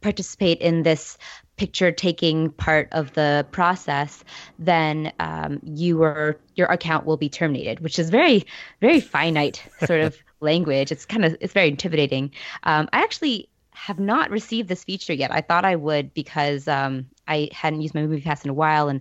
participate 0.00 0.58
in 0.58 0.82
this 0.82 1.16
picture 1.56 1.92
taking 1.92 2.50
part 2.50 2.88
of 2.92 3.12
the 3.14 3.46
process, 3.50 4.24
then 4.58 5.12
um, 5.20 5.60
you 5.62 5.98
were 5.98 6.38
your 6.54 6.66
account 6.68 7.06
will 7.06 7.16
be 7.16 7.28
terminated, 7.28 7.80
which 7.80 7.98
is 7.98 8.10
very 8.10 8.44
very 8.80 9.00
finite 9.00 9.62
sort 9.84 10.00
of 10.00 10.16
language. 10.40 10.92
It's 10.92 11.06
kind 11.06 11.24
of 11.24 11.36
it's 11.40 11.52
very 11.52 11.68
intimidating. 11.68 12.32
Um, 12.64 12.88
I 12.92 13.02
actually 13.02 13.48
have 13.72 13.98
not 13.98 14.30
received 14.30 14.68
this 14.68 14.84
feature 14.84 15.12
yet. 15.12 15.30
I 15.30 15.40
thought 15.40 15.64
I 15.64 15.76
would 15.76 16.12
because 16.14 16.68
um, 16.68 17.06
I 17.26 17.48
hadn't 17.52 17.80
used 17.80 17.94
my 17.94 18.02
movie 18.02 18.20
pass 18.20 18.44
in 18.44 18.50
a 18.50 18.54
while 18.54 18.88
and 18.88 19.00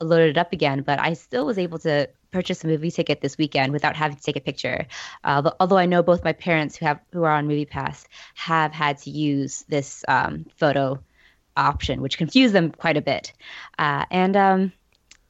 loaded 0.00 0.30
it 0.30 0.38
up 0.38 0.52
again, 0.52 0.82
but 0.82 0.98
I 1.00 1.14
still 1.14 1.46
was 1.46 1.58
able 1.58 1.78
to 1.80 2.08
purchase 2.30 2.62
a 2.62 2.66
movie 2.66 2.90
ticket 2.90 3.20
this 3.20 3.36
weekend 3.36 3.72
without 3.72 3.96
having 3.96 4.16
to 4.16 4.22
take 4.22 4.36
a 4.36 4.40
picture. 4.40 4.86
Uh, 5.24 5.50
although 5.58 5.78
I 5.78 5.86
know 5.86 6.02
both 6.02 6.24
my 6.24 6.32
parents 6.32 6.76
who 6.76 6.86
have 6.86 7.00
who 7.12 7.24
are 7.24 7.32
on 7.32 7.48
Movie 7.48 7.66
Pass 7.66 8.06
have 8.34 8.72
had 8.72 8.98
to 8.98 9.10
use 9.10 9.64
this 9.68 10.04
um, 10.08 10.46
photo 10.56 11.02
option, 11.56 12.00
which 12.00 12.18
confused 12.18 12.54
them 12.54 12.70
quite 12.70 12.96
a 12.96 13.02
bit. 13.02 13.32
Uh, 13.78 14.04
and 14.10 14.36
um, 14.36 14.72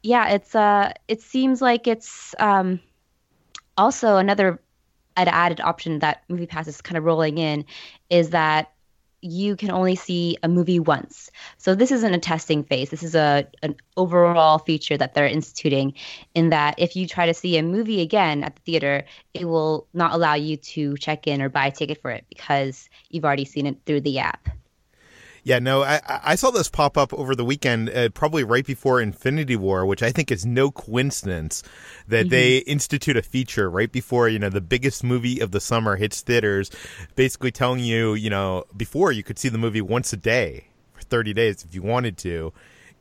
yeah, 0.03 0.29
it's 0.29 0.55
uh, 0.55 0.93
it 1.09 1.21
seems 1.23 1.61
like 1.61 1.87
it's 1.87 2.35
um, 2.39 2.81
also 3.77 4.17
another 4.17 4.61
an 5.17 5.29
added 5.29 5.61
option 5.61 5.99
that 5.99 6.23
Movie 6.29 6.47
Pass 6.47 6.69
is 6.69 6.81
kind 6.81 6.97
of 6.97 7.05
rolling 7.05 7.39
in 7.39 7.65
is 8.09 8.31
that 8.31 8.73
you 9.23 9.55
can 9.55 9.71
only 9.71 9.97
see 9.97 10.39
a 10.43 10.49
movie 10.49 10.81
once. 10.81 11.31
So 11.59 11.75
this 11.75 11.93
isn't 11.93 12.15
a 12.15 12.19
testing 12.19 12.65
phase. 12.65 12.91
This 12.91 13.03
is 13.03 13.15
a 13.15 13.47
an 13.62 13.77
overall 13.97 14.59
feature 14.59 14.97
that 14.97 15.15
they're 15.15 15.27
instituting 15.27 15.95
in 16.35 16.50
that 16.50 16.75
if 16.79 16.97
you 16.97 17.07
try 17.07 17.27
to 17.27 17.35
see 17.35 17.59
a 17.59 17.62
movie 17.62 18.00
again 18.00 18.43
at 18.43 18.57
the 18.57 18.62
theater, 18.62 19.05
it 19.35 19.45
will 19.45 19.87
not 19.93 20.12
allow 20.12 20.35
you 20.35 20.57
to 20.57 20.97
check 20.97 21.27
in 21.27 21.43
or 21.43 21.49
buy 21.49 21.67
a 21.67 21.71
ticket 21.71 22.00
for 22.00 22.11
it 22.11 22.25
because 22.29 22.89
you've 23.11 23.25
already 23.25 23.45
seen 23.45 23.67
it 23.67 23.77
through 23.85 24.00
the 24.00 24.19
app. 24.19 24.49
Yeah, 25.42 25.59
no, 25.59 25.82
I, 25.82 26.00
I 26.06 26.35
saw 26.35 26.50
this 26.50 26.68
pop 26.68 26.99
up 26.99 27.14
over 27.14 27.35
the 27.35 27.44
weekend, 27.44 27.88
uh, 27.90 28.11
probably 28.11 28.44
right 28.44 28.64
before 28.64 29.00
Infinity 29.00 29.56
War, 29.56 29.87
which 29.87 30.02
I 30.02 30.12
think 30.12 30.30
is 30.30 30.44
no 30.44 30.70
coincidence 30.70 31.62
that 32.09 32.28
they 32.28 32.59
institute 32.59 33.16
a 33.16 33.23
feature 33.23 33.70
right 33.70 33.90
before 33.90 34.28
you 34.28 34.38
know 34.38 34.50
the 34.50 34.61
biggest 34.61 35.02
movie 35.02 35.40
of 35.40 35.50
the 35.50 35.61
summer 35.61 35.97
hits 35.97 36.20
theaters, 36.20 36.70
basically 37.16 37.50
telling 37.50 37.80
you 37.80 38.14
you 38.14 38.28
know 38.30 38.64
before 38.76 39.12
you 39.12 39.23
could 39.23 39.38
see 39.38 39.49
the 39.49 39.59
movie 39.59 39.80
once 39.80 40.12
a 40.12 40.16
day 40.16 40.66
for 40.92 41.02
thirty 41.02 41.32
days 41.32 41.64
if 41.64 41.75
you 41.75 41.82
wanted 41.82 42.18
to, 42.18 42.52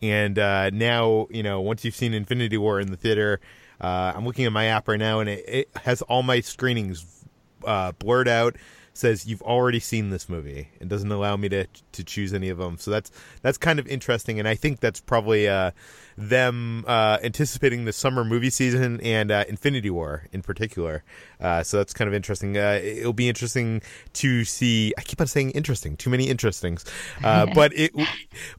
and 0.02 0.40
uh, 0.40 0.70
now 0.70 1.28
you 1.30 1.44
know 1.44 1.60
once 1.60 1.84
you've 1.84 1.96
seen 1.96 2.14
Infinity 2.14 2.58
War 2.58 2.80
in 2.80 2.90
the 2.90 2.98
theater, 2.98 3.42
uh, 3.82 4.14
I'm 4.16 4.26
looking 4.26 4.46
at 4.46 4.54
my 4.54 4.66
app 4.66 4.88
right 4.88 5.00
now 5.00 5.20
and 5.20 5.30
it, 5.30 5.44
it 5.48 5.70
has 5.84 6.02
all 6.04 6.24
my 6.24 6.40
screenings 6.40 7.26
uh, 7.66 7.92
blurred 7.94 8.28
out 8.28 8.56
says 9.00 9.26
you've 9.26 9.42
already 9.42 9.80
seen 9.80 10.10
this 10.10 10.30
movie 10.30 10.70
and 10.80 10.90
doesn't 10.90 11.12
allow 11.12 11.36
me 11.38 11.50
to 11.50 11.66
to 11.92 12.04
choose 12.04 12.34
any 12.34 12.50
of 12.50 12.58
them. 12.58 12.78
So 12.78 12.92
that's 12.92 13.12
that's 13.42 13.58
kind 13.58 13.80
of 13.80 13.88
interesting, 13.88 14.40
and 14.40 14.48
I 14.48 14.56
think 14.56 14.80
that's 14.80 15.00
probably 15.00 15.48
uh, 15.48 15.72
them 16.18 16.84
uh, 16.88 17.18
anticipating 17.24 17.86
the 17.86 17.94
summer 17.94 18.24
movie 18.24 18.50
season 18.50 19.00
and 19.02 19.32
uh, 19.32 19.46
Infinity 19.48 19.90
War 19.90 20.28
in 20.32 20.42
particular. 20.42 21.04
Uh, 21.40 21.64
so 21.64 21.78
that's 21.78 21.94
kind 21.94 22.08
of 22.08 22.14
interesting. 22.14 22.58
Uh, 22.58 22.80
it'll 22.84 23.14
be 23.14 23.30
interesting 23.30 23.82
to 24.14 24.44
see. 24.44 24.94
I 24.98 25.02
keep 25.02 25.22
on 25.22 25.28
saying 25.28 25.52
interesting. 25.52 25.96
Too 25.98 26.10
many 26.10 26.28
interestings, 26.28 26.86
uh, 27.24 27.46
but 27.56 27.74
it. 27.74 27.92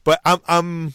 But 0.03 0.19
I'm 0.25 0.39
I'm 0.47 0.93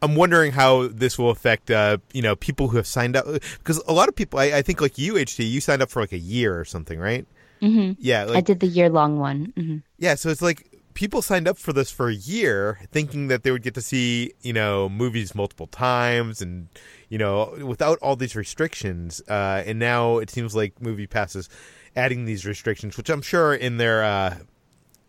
I'm 0.00 0.14
wondering 0.14 0.52
how 0.52 0.88
this 0.88 1.18
will 1.18 1.30
affect, 1.30 1.70
uh, 1.70 1.98
you 2.12 2.22
know, 2.22 2.36
people 2.36 2.68
who 2.68 2.76
have 2.76 2.86
signed 2.86 3.16
up 3.16 3.26
because 3.26 3.82
a 3.88 3.92
lot 3.92 4.08
of 4.08 4.14
people, 4.14 4.38
I, 4.38 4.44
I 4.44 4.62
think, 4.62 4.80
like 4.80 4.96
you, 4.96 5.14
HT, 5.14 5.48
you 5.48 5.60
signed 5.60 5.82
up 5.82 5.90
for 5.90 6.00
like 6.00 6.12
a 6.12 6.18
year 6.18 6.58
or 6.58 6.64
something, 6.64 6.98
right? 6.98 7.26
Hmm 7.60 7.92
Yeah, 7.98 8.26
I 8.34 8.40
did 8.40 8.60
the 8.60 8.66
year 8.66 8.88
long 8.88 9.18
one. 9.18 9.52
hmm 9.56 9.76
yeah. 9.98 10.14
So 10.14 10.28
it's 10.30 10.42
like 10.42 10.78
people 10.94 11.22
signed 11.22 11.46
up 11.46 11.56
for 11.58 11.72
this 11.72 11.90
for 11.90 12.08
a 12.08 12.14
year, 12.14 12.80
thinking 12.90 13.28
that 13.28 13.42
they 13.42 13.50
would 13.50 13.62
get 13.62 13.74
to 13.74 13.80
see, 13.82 14.32
you 14.42 14.52
know, 14.52 14.88
movies 14.88 15.34
multiple 15.34 15.68
times 15.68 16.42
and, 16.42 16.68
you 17.08 17.18
know, 17.18 17.56
without 17.64 17.98
all 18.00 18.16
these 18.16 18.34
restrictions. 18.34 19.22
Uh, 19.28 19.62
and 19.64 19.78
now 19.78 20.18
it 20.18 20.28
seems 20.30 20.56
like 20.56 20.80
Movie 20.82 21.06
Pass 21.06 21.36
is 21.36 21.48
adding 21.94 22.24
these 22.24 22.44
restrictions, 22.44 22.96
which 22.96 23.10
I'm 23.10 23.22
sure 23.22 23.54
in 23.54 23.76
their 23.76 24.02
uh, 24.04 24.38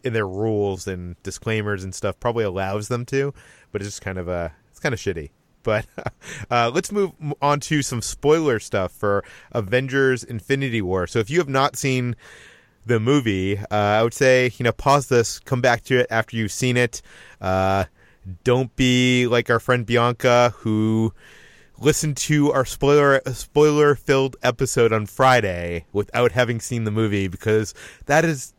in 0.03 0.13
their 0.13 0.27
rules 0.27 0.87
and 0.87 1.15
disclaimers 1.23 1.83
and 1.83 1.93
stuff 1.93 2.19
probably 2.19 2.43
allows 2.43 2.87
them 2.87 3.05
to, 3.07 3.33
but 3.71 3.81
it's 3.81 3.89
just 3.89 4.01
kind 4.01 4.17
of 4.17 4.29
uh, 4.29 4.49
it's 4.69 4.79
kind 4.79 4.93
of 4.93 4.99
shitty. 4.99 5.31
But 5.63 5.85
uh, 6.51 6.71
let's 6.73 6.91
move 6.91 7.11
on 7.41 7.59
to 7.61 7.81
some 7.81 8.01
spoiler 8.01 8.59
stuff 8.59 8.91
for 8.91 9.23
Avengers: 9.51 10.23
Infinity 10.23 10.81
War. 10.81 11.07
So 11.07 11.19
if 11.19 11.29
you 11.29 11.39
have 11.39 11.49
not 11.49 11.75
seen 11.75 12.15
the 12.85 12.99
movie, 12.99 13.57
uh, 13.57 13.65
I 13.71 14.03
would 14.03 14.13
say 14.13 14.51
you 14.57 14.63
know 14.63 14.71
pause 14.71 15.07
this, 15.07 15.39
come 15.39 15.61
back 15.61 15.83
to 15.85 15.99
it 15.99 16.07
after 16.09 16.35
you've 16.35 16.51
seen 16.51 16.77
it. 16.77 17.01
Uh, 17.41 17.85
Don't 18.43 18.75
be 18.75 19.27
like 19.27 19.49
our 19.49 19.59
friend 19.59 19.85
Bianca 19.85 20.53
who 20.57 21.13
listened 21.77 22.17
to 22.17 22.51
our 22.51 22.65
spoiler 22.65 23.21
spoiler 23.33 23.95
filled 23.95 24.35
episode 24.43 24.91
on 24.91 25.05
Friday 25.05 25.85
without 25.93 26.31
having 26.31 26.59
seen 26.59 26.83
the 26.83 26.91
movie 26.91 27.27
because 27.27 27.73
that 28.05 28.25
is 28.25 28.53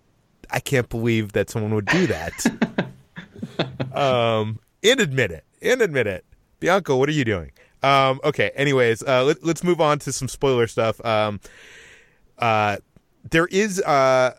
I 0.50 0.60
can't 0.60 0.88
believe 0.88 1.32
that 1.32 1.50
someone 1.50 1.74
would 1.74 1.86
do 1.86 2.06
that. 2.08 2.46
um, 3.94 4.58
and 4.82 5.00
admit 5.00 5.30
it. 5.30 5.44
And 5.62 5.82
admit 5.82 6.06
it. 6.06 6.24
Bianca, 6.60 6.94
what 6.94 7.08
are 7.08 7.12
you 7.12 7.24
doing? 7.24 7.50
Um, 7.82 8.20
okay. 8.22 8.50
Anyways, 8.54 9.02
uh, 9.02 9.24
let, 9.24 9.42
us 9.44 9.64
move 9.64 9.80
on 9.80 9.98
to 10.00 10.12
some 10.12 10.28
spoiler 10.28 10.66
stuff. 10.66 11.04
Um, 11.04 11.40
uh, 12.38 12.76
there 13.28 13.46
is 13.46 13.80
uh, 13.82 14.34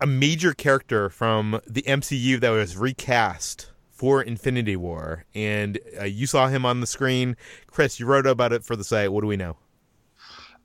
a 0.00 0.06
major 0.06 0.54
character 0.54 1.10
from 1.10 1.60
the 1.66 1.82
MCU 1.82 2.40
that 2.40 2.50
was 2.50 2.76
recast 2.76 3.70
for 3.90 4.22
Infinity 4.22 4.76
War, 4.76 5.26
and 5.34 5.78
uh, 6.00 6.04
you 6.04 6.26
saw 6.26 6.48
him 6.48 6.64
on 6.64 6.80
the 6.80 6.86
screen. 6.86 7.36
Chris, 7.66 8.00
you 8.00 8.06
wrote 8.06 8.26
about 8.26 8.52
it 8.52 8.64
for 8.64 8.74
the 8.74 8.84
site. 8.84 9.12
What 9.12 9.20
do 9.20 9.26
we 9.26 9.36
know? 9.36 9.56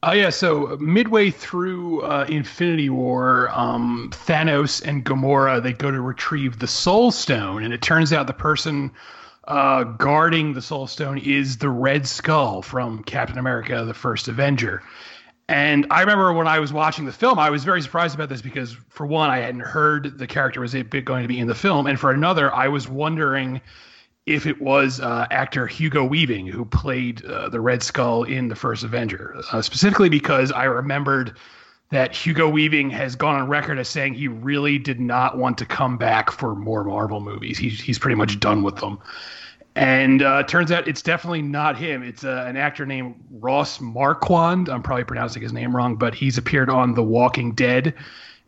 Oh 0.03 0.11
yeah, 0.11 0.29
so 0.29 0.77
midway 0.79 1.31
through 1.31 2.01
uh, 2.03 2.25
Infinity 2.29 2.89
War, 2.89 3.49
um, 3.49 4.09
Thanos 4.13 4.85
and 4.85 5.03
Gamora 5.03 5.61
they 5.61 5.73
go 5.73 5.89
to 5.89 5.99
retrieve 5.99 6.59
the 6.59 6.67
Soul 6.67 7.11
Stone, 7.11 7.63
and 7.63 7.73
it 7.73 7.81
turns 7.81 8.13
out 8.13 8.27
the 8.27 8.33
person 8.33 8.91
uh, 9.47 9.83
guarding 9.83 10.53
the 10.53 10.61
Soul 10.61 10.87
Stone 10.87 11.19
is 11.19 11.57
the 11.57 11.69
Red 11.69 12.07
Skull 12.07 12.61
from 12.61 13.03
Captain 13.03 13.37
America: 13.37 13.83
The 13.85 13.93
First 13.93 14.27
Avenger. 14.27 14.83
And 15.47 15.87
I 15.91 16.01
remember 16.01 16.33
when 16.33 16.47
I 16.47 16.59
was 16.59 16.73
watching 16.73 17.05
the 17.05 17.11
film, 17.11 17.37
I 17.37 17.51
was 17.51 17.63
very 17.63 17.81
surprised 17.81 18.15
about 18.15 18.29
this 18.29 18.41
because, 18.41 18.75
for 18.89 19.05
one, 19.05 19.29
I 19.29 19.39
hadn't 19.39 19.61
heard 19.61 20.17
the 20.17 20.25
character 20.25 20.59
was 20.59 20.73
going 20.73 21.21
to 21.21 21.27
be 21.27 21.39
in 21.39 21.47
the 21.47 21.55
film, 21.55 21.85
and 21.85 21.99
for 21.99 22.11
another, 22.11 22.53
I 22.53 22.69
was 22.69 22.87
wondering 22.87 23.61
if 24.25 24.47
it 24.47 24.59
was 24.59 24.99
uh, 24.99 25.27
actor 25.29 25.67
Hugo 25.67 26.03
Weaving 26.03 26.47
who 26.47 26.65
played 26.65 27.23
uh, 27.25 27.49
the 27.49 27.61
Red 27.61 27.83
Skull 27.83 28.23
in 28.23 28.47
the 28.47 28.55
first 28.55 28.83
Avenger, 28.83 29.35
uh, 29.51 29.61
specifically 29.61 30.09
because 30.09 30.51
I 30.51 30.63
remembered 30.63 31.37
that 31.91 32.15
Hugo 32.15 32.49
Weaving 32.49 32.89
has 32.89 33.15
gone 33.15 33.35
on 33.35 33.47
record 33.47 33.77
as 33.77 33.87
saying 33.87 34.15
he 34.15 34.27
really 34.27 34.77
did 34.77 34.99
not 34.99 35.37
want 35.37 35.57
to 35.59 35.65
come 35.65 35.97
back 35.97 36.31
for 36.31 36.55
more 36.55 36.83
Marvel 36.83 37.19
movies. 37.19 37.57
He's 37.57 37.79
he's 37.79 37.99
pretty 37.99 38.15
much 38.15 38.39
done 38.39 38.63
with 38.63 38.77
them. 38.77 38.99
And 39.75 40.21
uh, 40.21 40.43
turns 40.43 40.71
out 40.71 40.87
it's 40.87 41.01
definitely 41.01 41.41
not 41.41 41.77
him. 41.77 42.01
It's 42.01 42.23
uh, 42.23 42.45
an 42.47 42.55
actor 42.55 42.85
named 42.85 43.15
Ross 43.29 43.81
Marquand. 43.81 44.69
I'm 44.69 44.81
probably 44.81 45.03
pronouncing 45.03 45.41
his 45.41 45.51
name 45.51 45.75
wrong, 45.75 45.97
but 45.97 46.15
he's 46.15 46.37
appeared 46.37 46.69
on 46.69 46.93
The 46.93 47.03
Walking 47.03 47.53
Dead, 47.53 47.93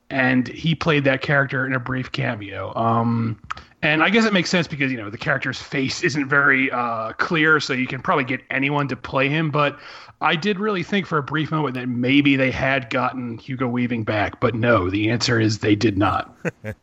and 0.10 0.48
he 0.48 0.74
played 0.74 1.04
that 1.04 1.22
character 1.22 1.66
in 1.66 1.74
a 1.74 1.80
brief 1.80 2.14
cameo. 2.14 2.74
Um, 2.78 3.42
and 3.88 4.04
I 4.04 4.10
guess 4.10 4.26
it 4.26 4.34
makes 4.34 4.50
sense 4.50 4.68
because 4.68 4.92
you 4.92 4.98
know 4.98 5.10
the 5.10 5.18
character's 5.18 5.60
face 5.60 6.04
isn't 6.04 6.28
very 6.28 6.70
uh, 6.70 7.14
clear, 7.14 7.62
so 7.62 7.72
you 7.72 7.88
can 7.88 8.02
probably 8.02 8.26
get 8.26 8.42
anyone 8.52 8.90
to 8.90 8.98
play 8.98 9.30
him. 9.30 9.50
But 9.50 9.80
I 10.20 10.36
did 10.36 10.60
really 10.60 10.84
think 10.84 11.06
for 11.06 11.18
a 11.18 11.24
brief 11.24 11.52
moment 11.52 11.76
that 11.76 11.88
maybe 11.88 12.36
they 12.36 12.52
had 12.52 12.90
gotten 12.90 13.38
Hugo 13.38 13.68
Weaving 13.68 14.04
back, 14.04 14.42
but 14.42 14.56
no. 14.56 14.90
The 14.90 15.10
answer 15.10 15.40
is 15.40 15.60
they 15.60 15.76
did 15.76 15.98
not. 15.98 16.36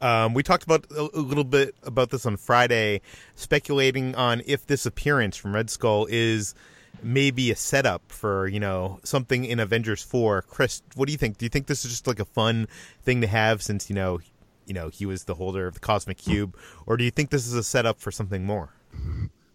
Um, 0.00 0.32
we 0.32 0.42
talked 0.42 0.64
about 0.64 0.86
a, 0.96 1.20
little 1.20 1.44
bit 1.44 1.74
about 1.82 2.08
this 2.08 2.24
on 2.24 2.38
Friday, 2.38 3.02
speculating 3.34 4.14
on 4.14 4.40
if 4.46 4.66
this 4.66 4.86
appearance 4.86 5.36
from 5.36 5.54
Red 5.54 5.68
Skull 5.68 6.06
is 6.08 6.54
maybe 7.02 7.50
a 7.50 7.54
setup 7.54 8.00
for 8.10 8.48
you 8.48 8.60
know 8.60 8.98
something 9.04 9.44
in 9.44 9.60
Avengers 9.60 10.02
Four. 10.02 10.40
Chris, 10.40 10.80
what 10.94 11.04
do 11.04 11.12
you 11.12 11.18
think? 11.18 11.36
Do 11.36 11.44
you 11.44 11.50
think 11.50 11.66
this 11.66 11.84
is 11.84 11.90
just 11.90 12.06
like 12.06 12.18
a 12.18 12.24
fun 12.24 12.66
thing 13.02 13.20
to 13.20 13.26
have 13.26 13.62
since 13.62 13.90
you 13.90 13.94
know, 13.94 14.20
you 14.68 14.74
know, 14.74 14.90
he 14.90 15.06
was 15.06 15.24
the 15.24 15.34
holder 15.34 15.66
of 15.66 15.74
the 15.74 15.80
Cosmic 15.80 16.18
Cube, 16.18 16.56
or 16.86 16.96
do 16.96 17.04
you 17.04 17.10
think 17.10 17.30
this 17.30 17.46
is 17.46 17.54
a 17.54 17.62
setup 17.62 18.00
for 18.00 18.10
something 18.10 18.44
more? 18.44 18.70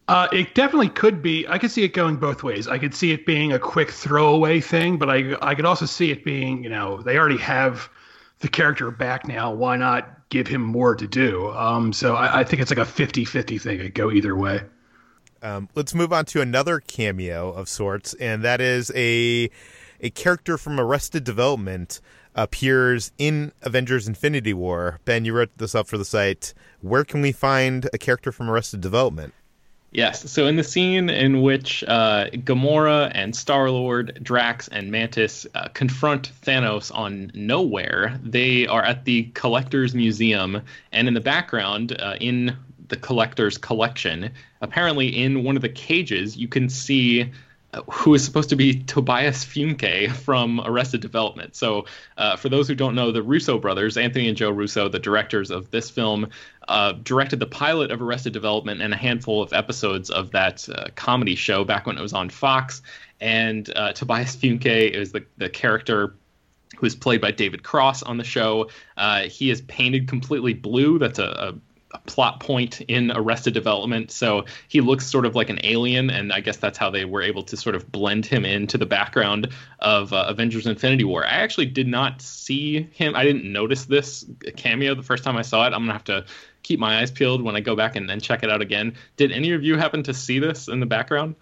Uh, 0.08 0.28
it 0.34 0.54
definitely 0.54 0.90
could 0.90 1.22
be. 1.22 1.48
I 1.48 1.58
could 1.58 1.72
see 1.72 1.84
it 1.84 1.94
going 1.94 2.18
both 2.18 2.44
ways. 2.44 2.68
I 2.68 2.78
could 2.78 2.94
see 2.94 3.12
it 3.12 3.26
being 3.26 3.54
a 3.54 3.60
quick 3.60 3.90
throwaway 3.90 4.60
thing, 4.60 4.98
but 4.98 5.10
I 5.10 5.36
I 5.42 5.56
could 5.56 5.66
also 5.66 5.86
see 5.86 6.12
it 6.12 6.26
being, 6.26 6.64
you 6.64 6.70
know, 6.70 7.02
they 7.02 7.18
already 7.18 7.38
have 7.38 7.90
the 8.40 8.50
character 8.50 8.92
back 8.92 9.28
now. 9.28 9.54
Why 9.54 9.78
not 9.78 10.30
give 10.30 10.48
him 10.48 10.62
more 10.62 10.96
to 10.96 11.08
do? 11.08 11.50
Um, 11.52 11.94
so 11.94 12.16
I, 12.16 12.42
I, 12.42 12.44
think 12.44 12.62
it's 12.62 12.72
like 12.72 12.80
a 12.80 12.86
50 12.86 13.24
50 13.24 13.58
thing. 13.60 13.80
It 13.80 13.94
go 13.94 14.12
either 14.12 14.36
way. 14.36 14.62
Um, 15.42 15.70
let's 15.76 15.94
move 15.94 16.12
on 16.12 16.26
to 16.26 16.42
another 16.42 16.82
cameo 16.82 17.52
of 17.52 17.70
sorts, 17.70 18.14
and 18.16 18.44
that 18.44 18.60
is 18.60 18.92
a 18.96 19.50
a 20.02 20.10
character 20.10 20.58
from 20.58 20.80
Arrested 20.80 21.24
Development 21.24 22.02
appears 22.36 23.12
in 23.18 23.52
Avengers 23.62 24.08
Infinity 24.08 24.54
War. 24.54 25.00
Ben, 25.06 25.26
you 25.26 25.34
wrote 25.34 25.58
this 25.58 25.76
up 25.76 25.88
for 25.88 25.98
the 25.98 26.06
site. 26.06 26.54
Where 26.82 27.04
can 27.04 27.22
we 27.22 27.32
find 27.32 27.90
a 27.94 27.98
character 27.98 28.32
from 28.32 28.50
Arrested 28.50 28.82
Development? 28.82 29.34
Yes. 29.94 30.32
So 30.32 30.48
in 30.48 30.56
the 30.56 30.64
scene 30.64 31.08
in 31.08 31.44
which 31.44 31.84
uh, 31.84 32.26
Gamora 32.32 33.12
and 33.14 33.36
Star 33.36 33.70
Lord, 33.70 34.20
Drax, 34.24 34.68
and 34.70 34.90
Mantis 34.90 35.46
uh, 35.54 35.68
confront 35.76 36.32
Thanos 36.42 36.92
on 36.94 37.32
Nowhere, 37.36 38.20
they 38.24 38.66
are 38.66 38.82
at 38.82 39.06
the 39.06 39.26
Collector's 39.36 39.94
Museum, 39.94 40.64
and 40.92 41.08
in 41.08 41.14
the 41.14 41.22
background, 41.22 41.96
uh, 42.00 42.16
in 42.20 42.58
the 42.88 42.98
Collector's 42.98 43.58
collection, 43.60 44.32
apparently 44.62 45.08
in 45.08 45.44
one 45.44 45.56
of 45.56 45.62
the 45.62 45.70
cages, 45.70 46.38
you 46.38 46.48
can 46.48 46.70
see 46.70 47.32
who 47.92 48.14
is 48.14 48.24
supposed 48.24 48.50
to 48.50 48.56
be 48.56 48.84
Tobias 48.84 49.44
Funke 49.44 50.12
from 50.12 50.62
Arrested 50.64 51.02
Development. 51.02 51.56
So, 51.56 51.86
uh, 52.18 52.36
for 52.36 52.50
those 52.50 52.68
who 52.68 52.76
don't 52.76 52.96
know, 52.96 53.12
the 53.12 53.24
Russo 53.24 53.58
brothers, 53.58 53.98
Anthony 53.98 54.28
and 54.28 54.38
Joe 54.38 54.52
Russo, 54.52 54.90
the 54.90 55.00
directors 55.00 55.52
of 55.52 55.72
this 55.72 55.90
film, 55.90 56.30
uh, 56.68 56.94
directed 57.04 57.40
the 57.40 57.46
pilot 57.46 57.92
of 57.92 58.02
Arrested 58.02 58.34
Development 58.34 58.82
and 58.82 58.94
a 58.94 58.98
handful 58.98 59.42
of 59.42 59.54
episodes 59.54 60.10
of 60.10 60.32
that 60.32 60.68
uh, 60.70 60.88
comedy 60.96 61.36
show 61.36 61.64
back 61.64 61.88
when 61.88 61.98
it 61.98 62.02
was 62.02 62.14
on 62.14 62.30
Fox. 62.30 62.82
And 63.20 63.72
uh, 63.76 63.94
Tobias 63.94 64.36
Funke 64.36 64.92
is 64.92 65.12
the, 65.12 65.26
the 65.38 65.50
character 65.50 66.16
who 66.78 66.86
is 66.86 66.96
played 66.96 67.22
by 67.22 67.32
David 67.32 67.64
Cross 67.64 68.04
on 68.04 68.18
the 68.18 68.24
show. 68.24 68.70
Uh, 68.98 69.22
he 69.24 69.50
is 69.50 69.62
painted 69.62 70.08
completely 70.08 70.54
blue. 70.54 71.00
That's 71.00 71.20
a, 71.20 71.24
a 71.24 71.54
a 71.73 71.73
plot 72.06 72.40
point 72.40 72.82
in 72.82 73.12
Arrested 73.12 73.54
Development. 73.54 74.12
So 74.12 74.46
he 74.68 74.82
looks 74.82 75.06
sort 75.06 75.26
of 75.26 75.36
like 75.36 75.50
an 75.50 75.60
alien, 75.64 76.10
and 76.10 76.34
I 76.34 76.40
guess 76.40 76.58
that's 76.58 76.78
how 76.78 76.90
they 76.90 77.06
were 77.06 77.22
able 77.22 77.44
to 77.44 77.58
sort 77.58 77.76
of 77.76 77.92
blend 77.92 78.26
him 78.26 78.46
into 78.46 78.78
the 78.78 78.86
background 78.86 79.50
of 79.80 80.14
uh, 80.14 80.26
Avengers 80.28 80.68
Infinity 80.68 81.04
War. 81.04 81.26
I 81.26 81.30
actually 81.30 81.68
did 81.68 81.88
not 81.88 82.22
see 82.22 82.84
him. 82.94 83.16
I 83.16 83.24
didn't 83.24 83.52
notice 83.52 83.86
this 83.86 84.26
cameo 84.56 84.96
the 84.96 85.04
first 85.04 85.24
time 85.24 85.38
I 85.38 85.42
saw 85.44 85.66
it. 85.68 85.74
I'm 85.74 85.86
to 85.86 85.94
have 85.94 86.04
to 86.06 86.26
keep 86.64 86.80
my 86.80 87.00
eyes 87.00 87.12
peeled 87.12 87.42
when 87.42 87.56
I 87.56 87.60
go 87.60 87.76
back 87.76 87.96
and 87.96 88.10
then 88.10 88.20
check 88.20 88.44
it 88.44 88.50
out 88.50 88.62
again. 88.62 88.96
Did 89.18 89.32
any 89.32 89.52
of 89.52 89.64
you 89.64 89.78
happen 89.78 90.04
to 90.04 90.14
see 90.14 90.40
this 90.40 90.68
in 90.68 90.80
the 90.80 90.86
background? 90.86 91.36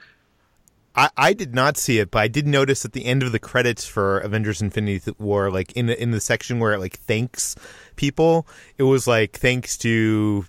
I, 0.95 1.09
I 1.15 1.33
did 1.33 1.55
not 1.55 1.77
see 1.77 1.99
it, 1.99 2.11
but 2.11 2.19
I 2.19 2.27
did 2.27 2.47
notice 2.47 2.83
at 2.85 2.93
the 2.93 3.05
end 3.05 3.23
of 3.23 3.31
the 3.31 3.39
credits 3.39 3.85
for 3.85 4.19
Avengers 4.19 4.61
Infinity 4.61 5.13
War, 5.17 5.49
like 5.49 5.71
in 5.73 5.85
the, 5.87 6.01
in 6.01 6.11
the 6.11 6.19
section 6.19 6.59
where 6.59 6.73
it 6.73 6.79
like 6.79 6.99
thanks 6.99 7.55
people, 7.95 8.47
it 8.77 8.83
was 8.83 9.07
like 9.07 9.37
thanks 9.37 9.77
to 9.79 10.45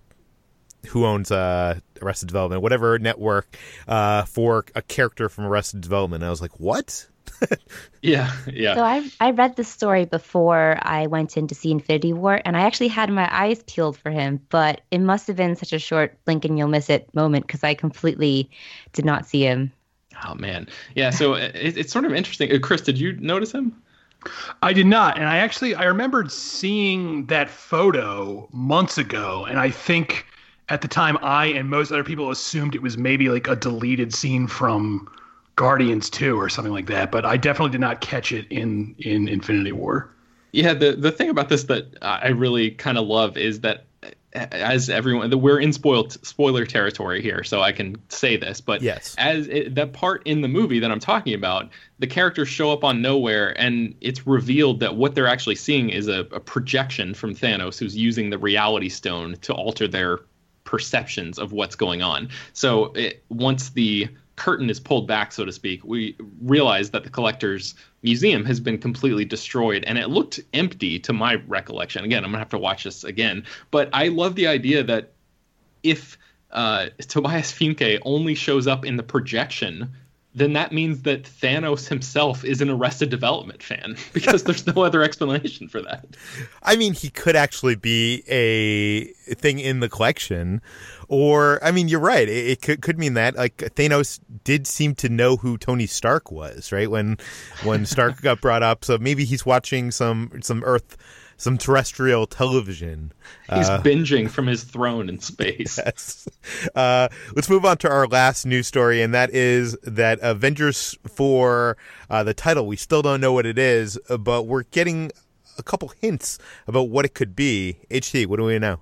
who 0.89 1.07
owns 1.07 1.31
uh, 1.31 1.79
Arrested 2.01 2.27
Development, 2.27 2.61
whatever 2.61 2.99
network, 2.99 3.57
uh, 3.87 4.25
for 4.25 4.65
a 4.75 4.83
character 4.83 5.29
from 5.29 5.45
Arrested 5.45 5.81
Development. 5.81 6.23
And 6.23 6.27
I 6.27 6.31
was 6.31 6.41
like, 6.43 6.59
what? 6.59 7.07
yeah, 8.03 8.33
yeah. 8.47 8.75
So 8.75 8.83
I 8.83 9.11
I 9.21 9.31
read 9.31 9.57
the 9.57 9.65
story 9.65 10.05
before 10.05 10.79
I 10.81 11.07
went 11.07 11.37
in 11.37 11.49
to 11.49 11.55
see 11.55 11.71
Infinity 11.71 12.13
War, 12.13 12.41
and 12.45 12.57
I 12.57 12.61
actually 12.61 12.89
had 12.89 13.11
my 13.11 13.29
eyes 13.33 13.63
peeled 13.63 13.97
for 13.97 14.11
him, 14.11 14.41
but 14.49 14.83
it 14.91 14.99
must 15.01 15.27
have 15.29 15.37
been 15.37 15.57
such 15.57 15.73
a 15.73 15.79
short 15.79 16.19
blink 16.25 16.45
and 16.45 16.59
you'll 16.59 16.69
miss 16.69 16.91
it 16.91 17.13
moment 17.15 17.47
because 17.47 17.65
I 17.65 17.75
completely 17.75 18.51
did 18.93 19.05
not 19.05 19.27
see 19.27 19.43
him. 19.43 19.73
Oh 20.25 20.35
man, 20.35 20.69
yeah. 20.95 21.11
So 21.11 21.35
it, 21.35 21.53
it's 21.55 21.93
sort 21.93 22.05
of 22.05 22.13
interesting. 22.13 22.53
Uh, 22.53 22.59
Chris, 22.59 22.81
did 22.81 22.99
you 22.99 23.15
notice 23.21 23.53
him? 23.53 23.83
I 24.63 24.73
did 24.73 24.87
not, 24.87 25.19
and 25.19 25.27
I 25.27 25.39
actually 25.39 25.75
I 25.75 25.85
remembered 25.85 26.31
seeing 26.31 27.27
that 27.27 27.51
photo 27.51 28.49
months 28.53 28.99
ago, 28.99 29.45
and 29.45 29.59
I 29.59 29.71
think 29.71 30.27
at 30.69 30.81
the 30.81 30.89
time 30.89 31.19
I 31.23 31.47
and 31.47 31.69
most 31.69 31.91
other 31.91 32.05
people 32.05 32.31
assumed 32.31 32.75
it 32.75 32.83
was 32.83 32.97
maybe 32.97 33.29
like 33.29 33.49
a 33.49 33.57
deleted 33.57 34.15
scene 34.15 34.47
from 34.47 35.09
Guardians 35.57 36.09
2 36.09 36.39
or 36.39 36.49
something 36.49 36.73
like 36.73 36.87
that, 36.87 37.11
but 37.11 37.25
I 37.25 37.37
definitely 37.37 37.73
did 37.73 37.81
not 37.81 38.01
catch 38.01 38.33
it 38.33 38.47
in 38.49 38.95
in 38.99 39.29
Infinity 39.29 39.73
War. 39.73 40.11
Yeah, 40.53 40.75
the 40.75 40.93
the 40.93 41.11
thing 41.11 41.31
about 41.31 41.49
this 41.49 41.65
that 41.65 41.97
I 42.03 42.29
really 42.29 42.71
kind 42.71 42.99
of 42.99 43.07
love 43.07 43.37
is 43.37 43.61
that 43.61 43.87
as 44.35 44.89
everyone 44.89 45.31
we're 45.41 45.61
in 45.61 45.73
spoiled 45.73 46.13
spoiler 46.25 46.65
territory 46.65 47.21
here 47.21 47.45
so 47.45 47.61
i 47.61 47.71
can 47.71 47.97
say 48.09 48.37
this 48.37 48.61
but 48.61 48.81
yes. 48.81 49.15
as 49.19 49.47
it, 49.49 49.75
that 49.75 49.93
part 49.93 50.27
in 50.27 50.41
the 50.41 50.49
movie 50.49 50.79
that 50.79 50.91
i'm 50.91 51.01
talking 51.01 51.35
about 51.35 51.69
the 51.99 52.07
characters 52.07 52.49
show 52.49 52.73
up 52.73 52.83
on 52.83 53.03
nowhere 53.03 53.59
and 53.61 53.95
it's 54.01 54.27
revealed 54.27 54.81
that 54.81 54.97
what 54.97 55.15
they're 55.15 55.27
actually 55.27 55.55
seeing 55.55 55.91
is 55.91 56.09
a, 56.09 56.21
a 56.33 56.41
projection 56.41 57.13
from 57.13 57.35
thanos 57.35 57.79
who's 57.79 57.95
using 57.95 58.31
the 58.31 58.39
reality 58.39 58.89
stone 58.89 59.37
to 59.43 59.53
alter 59.53 59.87
their 59.87 60.21
perceptions 60.65 61.39
of 61.39 61.53
what's 61.53 61.75
going 61.75 62.01
on. 62.03 62.31
So 62.55 62.87
it, 62.95 63.23
once 63.29 63.71
the 63.71 64.09
curtain 64.37 64.71
is 64.71 64.81
pulled 64.81 65.07
back, 65.07 65.33
so 65.33 65.45
to 65.45 65.53
speak, 65.53 65.85
we 65.85 66.17
realize 66.41 66.91
that 66.91 67.05
the 67.05 67.11
collector's 67.11 67.75
museum 68.03 68.45
has 68.45 68.61
been 68.61 68.79
completely 68.79 69.25
destroyed 69.25 69.85
and 69.87 69.99
it 69.99 70.09
looked 70.09 70.41
empty 70.55 70.99
to 71.01 71.13
my 71.13 71.35
recollection. 71.47 72.05
Again, 72.05 72.25
I'm 72.25 72.31
going 72.31 72.35
to 72.35 72.39
have 72.39 72.49
to 72.51 72.59
watch 72.59 72.85
this 72.85 73.05
again. 73.05 73.45
But 73.71 73.91
I 73.93 74.09
love 74.09 74.35
the 74.35 74.47
idea 74.47 74.83
that 74.85 75.13
if 75.83 76.19
uh, 76.51 76.87
Tobias 77.01 77.53
Funke 77.53 77.99
only 78.05 78.35
shows 78.35 78.67
up 78.67 78.85
in 78.85 78.97
the 78.97 79.03
projection, 79.03 79.91
then 80.35 80.55
that 80.55 80.73
means 80.73 81.03
that 81.03 81.25
Thanos 81.25 81.89
himself 81.89 82.45
is 82.45 82.61
an 82.61 82.71
Arrested 82.71 83.11
Development 83.11 83.63
fan 83.63 83.97
because 84.13 84.45
there's 84.45 84.67
no 84.67 84.83
other 84.83 85.03
explanation 85.03 85.69
for 85.69 85.83
that. 85.83 86.07
I 86.63 86.77
mean, 86.77 86.95
he 86.95 87.11
could 87.11 87.37
actually 87.37 87.75
be 87.75 88.23
a 88.29 89.35
thing 89.35 89.59
in 89.59 89.81
the 89.81 89.89
collection, 89.89 90.63
or 91.13 91.63
I 91.63 91.73
mean, 91.73 91.89
you're 91.89 92.01
right. 92.01 92.27
It, 92.27 92.47
it 92.49 92.63
could 92.63 92.81
could 92.81 92.99
mean 92.99 93.13
that 93.15 93.37
like 93.37 93.59
Thanos 93.59 94.19
did 94.45 94.67
seem 94.67 94.95
to 94.95 95.11
know 95.11 95.37
who 95.37 95.59
Tony 95.59 95.87
Stark 95.87 96.33
was, 96.33 96.73
right? 96.73 96.91
When 96.91 97.19
when 97.65 97.85
Stark 97.85 98.23
got 98.23 98.41
brought 98.41 98.63
up, 98.63 98.83
so 98.83 98.97
maybe 98.97 99.27
he's 99.27 99.45
watching 99.45 99.91
some 99.91 100.41
some 100.41 100.65
Earth 100.65 100.97
some 101.37 101.59
terrestrial 101.59 102.27
television. 102.27 103.13
He's 103.53 103.69
uh, 103.69 103.83
binging 103.83 104.31
from 104.31 104.47
his 104.47 104.65
throne 104.65 105.09
in 105.11 105.21
space. 105.21 105.79
Yes. 105.85 106.29
Uh, 106.75 107.09
let's 107.35 107.51
move 107.51 107.65
on 107.65 107.77
to 107.79 107.91
our 107.91 108.07
last 108.07 108.47
news 108.47 108.67
story, 108.67 109.03
and 109.03 109.13
that 109.13 109.31
is 109.31 109.77
that 109.83 110.19
Avengers 110.23 110.97
4, 111.07 111.77
uh, 112.09 112.23
the 112.23 112.33
title, 112.33 112.67
we 112.67 112.77
still 112.77 113.03
don't 113.03 113.21
know 113.21 113.33
what 113.33 113.45
it 113.45 113.59
is, 113.59 113.99
but 114.21 114.45
we're 114.45 114.63
getting 114.65 115.11
a 115.59 115.63
couple 115.63 115.89
hints 116.01 116.39
about 116.67 116.89
what 116.89 117.05
it 117.05 117.15
could 117.15 117.35
be. 117.35 117.79
HT, 117.91 118.27
what 118.27 118.37
do 118.37 118.45
we 118.45 118.59
know? 118.59 118.79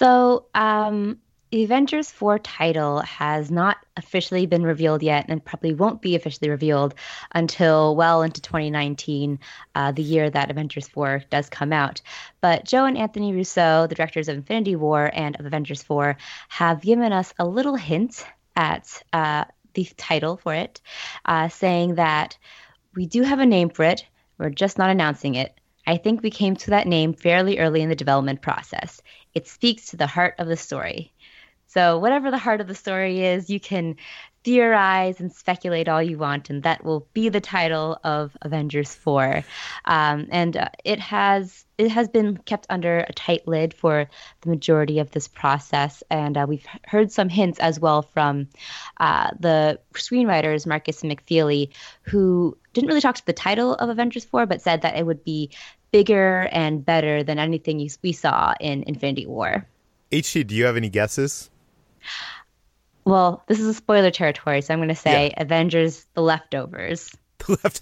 So, 0.00 0.46
um, 0.54 1.18
the 1.50 1.64
Avengers 1.64 2.10
4 2.10 2.38
title 2.38 3.00
has 3.00 3.50
not 3.50 3.76
officially 3.98 4.46
been 4.46 4.62
revealed 4.62 5.02
yet 5.02 5.26
and 5.28 5.44
probably 5.44 5.74
won't 5.74 6.00
be 6.00 6.16
officially 6.16 6.48
revealed 6.48 6.94
until 7.34 7.94
well 7.94 8.22
into 8.22 8.40
2019, 8.40 9.38
uh, 9.74 9.92
the 9.92 10.02
year 10.02 10.30
that 10.30 10.50
Avengers 10.50 10.88
4 10.88 11.24
does 11.28 11.50
come 11.50 11.70
out. 11.70 12.00
But 12.40 12.64
Joe 12.64 12.86
and 12.86 12.96
Anthony 12.96 13.34
Russo, 13.34 13.86
the 13.88 13.94
directors 13.94 14.28
of 14.30 14.38
Infinity 14.38 14.74
War 14.74 15.10
and 15.12 15.38
of 15.38 15.44
Avengers 15.44 15.82
4, 15.82 16.16
have 16.48 16.80
given 16.80 17.12
us 17.12 17.34
a 17.38 17.46
little 17.46 17.76
hint 17.76 18.24
at 18.56 19.02
uh, 19.12 19.44
the 19.74 19.84
title 19.98 20.38
for 20.38 20.54
it, 20.54 20.80
uh, 21.26 21.50
saying 21.50 21.96
that 21.96 22.38
we 22.94 23.04
do 23.04 23.20
have 23.20 23.38
a 23.38 23.44
name 23.44 23.68
for 23.68 23.82
it, 23.82 24.06
we're 24.38 24.48
just 24.48 24.78
not 24.78 24.88
announcing 24.88 25.34
it. 25.34 25.59
I 25.90 25.96
think 25.96 26.22
we 26.22 26.30
came 26.30 26.54
to 26.54 26.70
that 26.70 26.86
name 26.86 27.14
fairly 27.14 27.58
early 27.58 27.82
in 27.82 27.88
the 27.88 27.96
development 27.96 28.42
process. 28.42 29.02
It 29.34 29.48
speaks 29.48 29.86
to 29.86 29.96
the 29.96 30.06
heart 30.06 30.36
of 30.38 30.46
the 30.46 30.56
story. 30.56 31.12
So, 31.66 31.98
whatever 31.98 32.30
the 32.30 32.38
heart 32.38 32.60
of 32.60 32.68
the 32.68 32.76
story 32.76 33.24
is, 33.24 33.50
you 33.50 33.58
can 33.58 33.96
theorize 34.42 35.20
and 35.20 35.32
speculate 35.32 35.88
all 35.88 36.02
you 36.02 36.16
want, 36.16 36.48
and 36.48 36.62
that 36.62 36.84
will 36.84 37.06
be 37.12 37.28
the 37.28 37.40
title 37.40 37.98
of 38.04 38.36
Avengers 38.40 38.94
4. 38.94 39.44
Um, 39.84 40.28
and 40.30 40.56
uh, 40.56 40.68
it 40.84 41.00
has 41.00 41.64
it 41.76 41.90
has 41.90 42.08
been 42.08 42.36
kept 42.36 42.66
under 42.68 42.98
a 42.98 43.12
tight 43.12 43.48
lid 43.48 43.74
for 43.74 44.08
the 44.42 44.50
majority 44.50 44.98
of 44.98 45.10
this 45.10 45.28
process, 45.28 46.02
and 46.10 46.36
uh, 46.36 46.46
we've 46.48 46.66
heard 46.84 47.10
some 47.10 47.28
hints 47.28 47.58
as 47.58 47.80
well 47.80 48.02
from 48.02 48.48
uh, 48.98 49.30
the 49.40 49.80
screenwriters 49.94 50.66
Markus 50.66 51.02
and 51.02 51.10
McFeely, 51.10 51.70
who 52.02 52.56
didn't 52.72 52.88
really 52.88 53.00
talk 53.00 53.16
to 53.16 53.26
the 53.26 53.32
title 53.32 53.74
of 53.74 53.88
Avengers 53.88 54.24
4, 54.24 54.46
but 54.46 54.62
said 54.62 54.82
that 54.82 54.96
it 54.96 55.04
would 55.04 55.24
be 55.24 55.50
bigger 55.90 56.48
and 56.52 56.84
better 56.84 57.22
than 57.22 57.38
anything 57.38 57.88
we 58.02 58.12
saw 58.12 58.54
in 58.60 58.84
Infinity 58.84 59.26
War. 59.26 59.66
HT, 60.12 60.46
do 60.46 60.54
you 60.54 60.64
have 60.64 60.76
any 60.76 60.88
guesses? 60.88 61.50
Well, 63.04 63.42
this 63.46 63.60
is 63.60 63.66
a 63.66 63.74
spoiler 63.74 64.10
territory, 64.10 64.60
so 64.60 64.72
I'm 64.74 64.80
going 64.80 64.88
to 64.88 64.94
say 64.94 65.28
yeah. 65.28 65.42
Avengers: 65.42 66.06
The 66.14 66.22
Leftovers. 66.22 67.10
The 67.46 67.58
left 67.64 67.80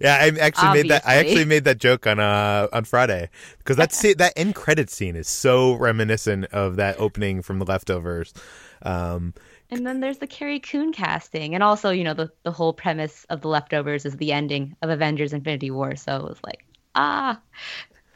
yeah, 0.00 0.16
I 0.16 0.26
actually 0.40 0.66
Obviously. 0.66 0.82
made 0.82 0.90
that. 0.90 1.06
I 1.06 1.14
actually 1.14 1.44
made 1.44 1.62
that 1.62 1.78
joke 1.78 2.08
on 2.08 2.18
uh 2.18 2.66
on 2.72 2.82
Friday 2.82 3.30
because 3.58 3.76
that 3.76 3.92
that 4.18 4.32
end 4.34 4.56
credit 4.56 4.90
scene 4.90 5.14
is 5.14 5.28
so 5.28 5.74
reminiscent 5.74 6.46
of 6.46 6.74
that 6.76 6.98
opening 6.98 7.40
from 7.40 7.60
The 7.60 7.66
Leftovers. 7.66 8.34
Um, 8.82 9.34
and 9.70 9.86
then 9.86 10.00
there's 10.00 10.18
the 10.18 10.26
Carrie 10.26 10.58
Coon 10.58 10.92
casting, 10.92 11.54
and 11.54 11.62
also 11.62 11.90
you 11.90 12.02
know 12.02 12.14
the 12.14 12.32
the 12.42 12.50
whole 12.50 12.72
premise 12.72 13.24
of 13.30 13.42
The 13.42 13.48
Leftovers 13.48 14.04
is 14.06 14.16
the 14.16 14.32
ending 14.32 14.74
of 14.82 14.90
Avengers: 14.90 15.32
Infinity 15.32 15.70
War. 15.70 15.94
So 15.94 16.16
it 16.16 16.24
was 16.24 16.40
like 16.44 16.64
ah, 16.94 17.40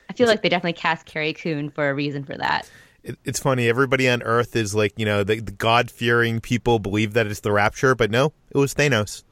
I 0.08 0.12
feel 0.12 0.28
like 0.28 0.42
they 0.42 0.48
definitely 0.48 0.74
cast 0.74 1.06
Carrie 1.06 1.32
Coon 1.32 1.70
for 1.70 1.88
a 1.88 1.94
reason 1.94 2.24
for 2.24 2.36
that 2.36 2.68
it, 3.04 3.18
it's 3.24 3.38
funny. 3.38 3.68
Everybody 3.68 4.08
on 4.08 4.22
Earth 4.22 4.56
is 4.56 4.74
like, 4.74 4.94
you 4.96 5.04
know, 5.04 5.22
the, 5.22 5.40
the 5.40 5.52
God 5.52 5.90
fearing 5.90 6.40
people 6.40 6.78
believe 6.78 7.12
that 7.12 7.26
it's 7.26 7.40
the 7.40 7.52
rapture, 7.52 7.94
but 7.94 8.10
no, 8.10 8.32
it 8.50 8.58
was 8.58 8.74
Thanos. 8.74 9.22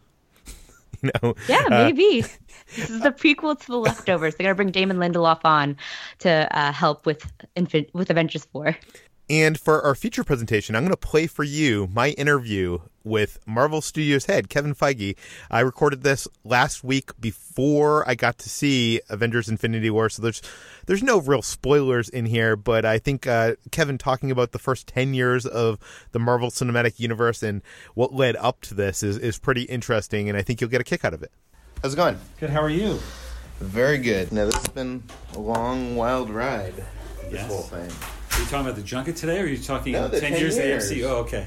you 1.02 1.10
know? 1.22 1.34
Yeah, 1.48 1.64
uh, 1.66 1.84
maybe. 1.84 2.22
Uh, 2.22 2.28
this 2.76 2.90
is 2.90 3.00
the 3.00 3.10
prequel 3.10 3.58
to 3.58 3.66
the 3.66 3.78
leftovers. 3.78 4.34
They're 4.36 4.44
gonna 4.44 4.54
bring 4.54 4.70
Damon 4.70 4.98
Lindelof 4.98 5.40
on 5.44 5.76
to 6.20 6.48
uh, 6.56 6.72
help 6.72 7.06
with 7.06 7.30
Infin- 7.56 7.92
with 7.94 8.10
Avengers 8.10 8.44
Four. 8.44 8.76
And 9.32 9.58
for 9.58 9.82
our 9.82 9.94
feature 9.94 10.24
presentation, 10.24 10.76
I'm 10.76 10.82
going 10.82 10.90
to 10.90 10.96
play 10.98 11.26
for 11.26 11.42
you 11.42 11.88
my 11.90 12.10
interview 12.10 12.80
with 13.02 13.38
Marvel 13.46 13.80
Studios 13.80 14.26
head 14.26 14.50
Kevin 14.50 14.74
Feige. 14.74 15.16
I 15.50 15.60
recorded 15.60 16.02
this 16.02 16.28
last 16.44 16.84
week 16.84 17.18
before 17.18 18.06
I 18.06 18.14
got 18.14 18.36
to 18.40 18.50
see 18.50 19.00
Avengers: 19.08 19.48
Infinity 19.48 19.88
War, 19.88 20.10
so 20.10 20.20
there's 20.20 20.42
there's 20.84 21.02
no 21.02 21.18
real 21.18 21.40
spoilers 21.40 22.10
in 22.10 22.26
here. 22.26 22.56
But 22.56 22.84
I 22.84 22.98
think 22.98 23.26
uh, 23.26 23.54
Kevin 23.70 23.96
talking 23.96 24.30
about 24.30 24.52
the 24.52 24.58
first 24.58 24.86
ten 24.86 25.14
years 25.14 25.46
of 25.46 25.78
the 26.12 26.18
Marvel 26.18 26.50
Cinematic 26.50 27.00
Universe 27.00 27.42
and 27.42 27.62
what 27.94 28.12
led 28.12 28.36
up 28.36 28.60
to 28.60 28.74
this 28.74 29.02
is 29.02 29.16
is 29.16 29.38
pretty 29.38 29.62
interesting, 29.62 30.28
and 30.28 30.36
I 30.36 30.42
think 30.42 30.60
you'll 30.60 30.68
get 30.68 30.82
a 30.82 30.84
kick 30.84 31.06
out 31.06 31.14
of 31.14 31.22
it. 31.22 31.32
How's 31.82 31.94
it 31.94 31.96
going? 31.96 32.18
Good. 32.38 32.50
How 32.50 32.60
are 32.60 32.68
you? 32.68 33.00
Very 33.60 33.96
good. 33.96 34.30
Now 34.30 34.44
this 34.44 34.56
has 34.56 34.68
been 34.68 35.02
a 35.32 35.38
long, 35.38 35.96
wild 35.96 36.28
ride. 36.28 36.76
This 37.22 37.32
yes. 37.32 37.46
whole 37.46 37.62
thing. 37.62 37.90
Are 38.32 38.40
you 38.40 38.46
talking 38.46 38.60
about 38.60 38.76
the 38.76 38.82
junket 38.82 39.16
today, 39.16 39.40
or 39.40 39.44
are 39.44 39.46
you 39.46 39.58
talking 39.58 39.92
no, 39.92 40.08
10, 40.08 40.20
10 40.20 40.40
years, 40.40 40.56
years 40.56 40.90
AMC? 40.90 41.04
Oh, 41.04 41.16
okay. 41.18 41.46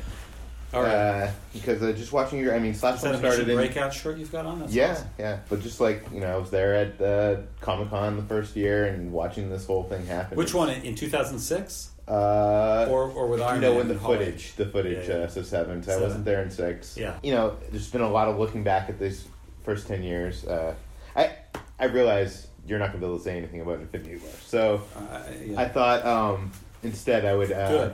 All 0.74 0.84
right. 0.84 0.94
Uh, 0.94 1.32
because 1.54 1.82
uh, 1.82 1.94
just 1.94 2.12
watching 2.12 2.40
your, 2.40 2.54
I 2.54 2.60
mean, 2.60 2.74
Slash 2.74 2.98
Is 2.98 3.02
that 3.04 3.16
a 3.16 3.18
started 3.18 3.50
in 3.50 3.56
breakout 3.56 3.94
shirt 3.94 4.18
you've 4.18 4.32
got 4.32 4.46
on. 4.46 4.60
That's 4.60 4.74
yeah, 4.74 4.92
awesome. 4.92 5.08
yeah. 5.18 5.40
But 5.50 5.62
just 5.62 5.80
like 5.80 6.06
you 6.14 6.20
know, 6.20 6.28
I 6.28 6.38
was 6.38 6.52
there 6.52 6.76
at 6.76 7.02
uh, 7.02 7.42
Comic 7.62 7.90
Con 7.90 8.18
the 8.18 8.24
first 8.24 8.56
year 8.56 8.86
and 8.86 9.12
watching 9.12 9.50
this 9.50 9.66
whole 9.66 9.84
thing 9.84 10.06
happen. 10.06 10.38
Which 10.38 10.54
one 10.54 10.70
in 10.70 10.96
two 10.96 11.08
thousand 11.08 11.40
six? 11.40 11.92
Uh, 12.08 12.88
or 12.90 13.10
or 13.10 13.28
with 13.28 13.42
Iron 13.42 13.62
no, 13.62 13.74
Man 13.74 13.82
in 13.82 13.88
the 13.88 13.96
footage, 13.96 14.54
the 14.56 14.66
footage. 14.66 15.08
Yeah, 15.08 15.18
yeah. 15.18 15.24
Uh, 15.24 15.28
so 15.28 15.42
seven. 15.42 15.82
So 15.82 15.98
I 15.98 16.02
wasn't 16.02 16.26
there 16.26 16.44
in 16.44 16.52
six. 16.52 16.98
Yeah. 16.98 17.18
You 17.24 17.32
know, 17.32 17.58
there's 17.72 17.90
been 17.90 18.02
a 18.02 18.10
lot 18.10 18.28
of 18.28 18.38
looking 18.38 18.64
back 18.64 18.90
at 18.90 19.00
these 19.00 19.28
first 19.64 19.88
ten 19.88 20.04
years. 20.04 20.46
Uh, 20.46 20.76
I 21.16 21.32
I 21.80 21.86
realize 21.86 22.48
you're 22.68 22.80
not 22.80 22.88
going 22.92 23.00
to 23.00 23.06
be 23.08 23.10
able 23.10 23.18
to 23.18 23.24
say 23.24 23.38
anything 23.38 23.62
about 23.62 23.80
Infinity 23.80 24.18
War, 24.18 24.32
so 24.46 24.82
uh, 24.96 25.22
yeah. 25.44 25.62
I 25.62 25.68
thought. 25.70 26.06
um 26.06 26.52
Instead, 26.86 27.26
I 27.26 27.36
would 27.36 27.52
uh, 27.52 27.92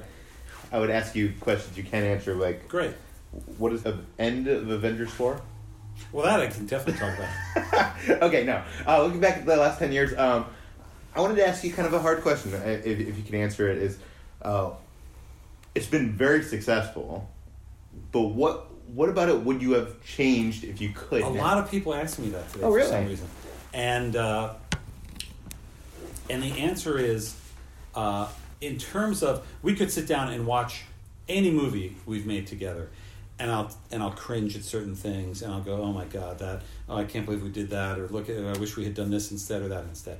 I 0.71 0.79
would 0.79 0.89
ask 0.89 1.15
you 1.15 1.33
questions 1.39 1.77
you 1.77 1.83
can't 1.83 2.05
answer. 2.05 2.35
Like, 2.35 2.67
great. 2.67 2.93
What 3.57 3.71
is 3.71 3.83
the 3.83 3.97
end 4.19 4.47
of 4.47 4.69
Avengers 4.69 5.11
four? 5.11 5.41
Well, 6.11 6.25
that 6.25 6.39
I 6.39 6.47
can 6.47 6.65
definitely 6.65 6.99
talk 6.99 7.17
about. 7.17 8.21
okay, 8.23 8.43
no. 8.43 8.63
Uh, 8.85 9.03
looking 9.03 9.21
back 9.21 9.37
at 9.37 9.45
the 9.45 9.55
last 9.55 9.79
ten 9.79 9.91
years, 9.91 10.17
um, 10.17 10.45
I 11.15 11.21
wanted 11.21 11.35
to 11.35 11.47
ask 11.47 11.63
you 11.63 11.71
kind 11.71 11.87
of 11.87 11.93
a 11.93 11.99
hard 11.99 12.21
question. 12.21 12.53
If, 12.53 12.85
if 12.85 13.17
you 13.17 13.23
can 13.23 13.35
answer 13.35 13.69
it, 13.69 13.77
is 13.77 13.97
uh, 14.41 14.71
it's 15.73 15.87
been 15.87 16.11
very 16.11 16.43
successful, 16.43 17.29
but 18.11 18.21
what 18.21 18.67
what 18.93 19.07
about 19.07 19.29
it 19.29 19.41
would 19.41 19.61
you 19.61 19.73
have 19.73 20.03
changed 20.03 20.65
if 20.65 20.81
you 20.81 20.91
could? 20.93 21.21
A 21.21 21.29
lot 21.29 21.57
of 21.57 21.71
people 21.71 21.93
ask 21.93 22.19
me 22.19 22.29
that 22.29 22.51
today 22.51 22.65
oh, 22.65 22.71
really? 22.71 22.87
for 22.87 22.93
some 22.93 23.07
reason, 23.07 23.27
and 23.73 24.15
uh, 24.15 24.53
and 26.29 26.43
the 26.43 26.59
answer 26.59 26.97
is 26.97 27.35
uh, 27.95 28.27
in 28.61 28.77
terms 28.77 29.23
of 29.23 29.45
we 29.61 29.75
could 29.75 29.91
sit 29.91 30.07
down 30.07 30.31
and 30.31 30.45
watch 30.45 30.83
any 31.27 31.51
movie 31.51 31.97
we've 32.05 32.25
made 32.25 32.47
together 32.47 32.89
and 33.39 33.51
I'll 33.51 33.71
and 33.91 34.03
I'll 34.03 34.11
cringe 34.11 34.55
at 34.55 34.63
certain 34.63 34.95
things 34.95 35.41
and 35.41 35.51
I'll 35.51 35.61
go 35.61 35.81
oh 35.81 35.91
my 35.91 36.05
god 36.05 36.39
that 36.39 36.61
oh 36.87 36.95
I 36.95 37.05
can't 37.05 37.25
believe 37.25 37.41
we 37.41 37.49
did 37.49 37.71
that 37.71 37.99
or 37.99 38.07
look 38.07 38.29
at 38.29 38.37
I 38.37 38.57
wish 38.59 38.77
we 38.77 38.83
had 38.83 38.93
done 38.93 39.09
this 39.09 39.31
instead 39.31 39.63
or 39.63 39.69
that 39.69 39.83
instead. 39.85 40.19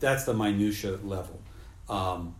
That's 0.00 0.24
the 0.24 0.34
minutia 0.34 0.98
level. 1.04 1.40
Um, 1.88 2.34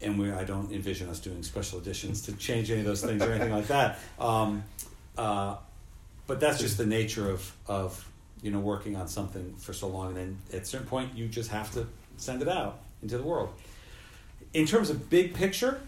and 0.00 0.18
we 0.18 0.30
I 0.30 0.44
don't 0.44 0.70
envision 0.70 1.08
us 1.08 1.18
doing 1.18 1.42
special 1.42 1.78
editions 1.78 2.22
to 2.22 2.32
change 2.32 2.70
any 2.70 2.80
of 2.80 2.86
those 2.86 3.02
things 3.02 3.22
or 3.22 3.32
anything 3.32 3.52
like 3.52 3.68
that. 3.68 3.98
Um, 4.18 4.64
uh, 5.16 5.56
but 6.26 6.40
that's 6.40 6.58
just 6.58 6.76
the 6.76 6.86
nature 6.86 7.30
of 7.30 7.54
of 7.66 8.06
you 8.42 8.50
know 8.50 8.60
working 8.60 8.96
on 8.96 9.08
something 9.08 9.54
for 9.56 9.72
so 9.72 9.88
long 9.88 10.08
and 10.08 10.16
then 10.16 10.38
at 10.52 10.62
a 10.62 10.64
certain 10.66 10.86
point 10.86 11.16
you 11.16 11.26
just 11.28 11.50
have 11.50 11.72
to 11.72 11.86
send 12.18 12.42
it 12.42 12.48
out 12.48 12.80
into 13.02 13.16
the 13.16 13.22
world 13.22 13.52
in 14.54 14.66
terms 14.66 14.88
of 14.88 15.10
big 15.10 15.34
picture, 15.34 15.80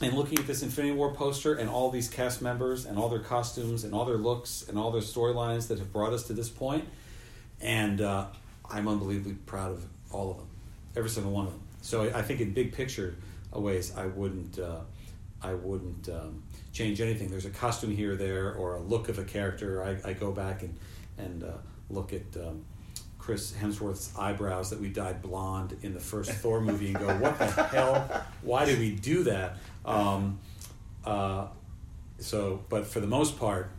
and 0.00 0.14
looking 0.14 0.38
at 0.38 0.46
this 0.46 0.62
Infinity 0.62 0.94
War 0.94 1.12
poster 1.12 1.54
and 1.54 1.68
all 1.68 1.90
these 1.90 2.08
cast 2.08 2.40
members 2.40 2.86
and 2.86 2.96
all 2.96 3.10
their 3.10 3.20
costumes 3.20 3.84
and 3.84 3.92
all 3.92 4.06
their 4.06 4.16
looks 4.16 4.64
and 4.66 4.78
all 4.78 4.90
their 4.90 5.02
storylines 5.02 5.68
that 5.68 5.78
have 5.78 5.92
brought 5.92 6.14
us 6.14 6.22
to 6.28 6.32
this 6.32 6.48
point, 6.48 6.86
and 7.60 8.00
uh, 8.00 8.26
I'm 8.70 8.88
unbelievably 8.88 9.34
proud 9.44 9.72
of 9.72 9.84
all 10.10 10.30
of 10.30 10.38
them, 10.38 10.48
every 10.96 11.10
single 11.10 11.32
one 11.32 11.46
of 11.46 11.52
them. 11.52 11.62
So 11.82 12.02
I, 12.14 12.22
think 12.22 12.40
in 12.40 12.54
big 12.54 12.72
picture 12.72 13.16
ways, 13.52 13.92
I 13.94 14.06
wouldn't, 14.06 14.58
uh, 14.58 14.80
I 15.42 15.52
wouldn't 15.52 16.08
um, 16.08 16.42
change 16.72 17.00
anything. 17.00 17.28
There's 17.28 17.46
a 17.46 17.50
costume 17.50 17.94
here 17.94 18.12
or 18.12 18.16
there 18.16 18.54
or 18.54 18.76
a 18.76 18.80
look 18.80 19.08
of 19.08 19.18
a 19.18 19.24
character. 19.24 19.82
I, 19.82 20.10
I 20.10 20.12
go 20.14 20.32
back 20.32 20.62
and 20.62 20.74
and 21.18 21.44
uh, 21.44 21.52
look 21.90 22.12
at 22.12 22.22
um, 22.36 22.64
Chris 23.20 23.52
Hemsworth's 23.52 24.16
eyebrows 24.18 24.70
that 24.70 24.80
we 24.80 24.88
dyed 24.88 25.22
blonde 25.22 25.76
in 25.82 25.92
the 25.92 26.00
first 26.00 26.30
Thor 26.32 26.60
movie 26.60 26.88
and 26.88 26.98
go, 26.98 27.08
what 27.16 27.38
the 27.38 27.46
hell? 27.46 28.24
Why 28.42 28.64
did 28.64 28.78
we 28.78 28.92
do 28.92 29.24
that? 29.24 29.58
Um, 29.84 30.38
uh, 31.04 31.46
so, 32.18 32.62
but 32.68 32.86
for 32.86 33.00
the 33.00 33.06
most 33.06 33.38
part, 33.38 33.70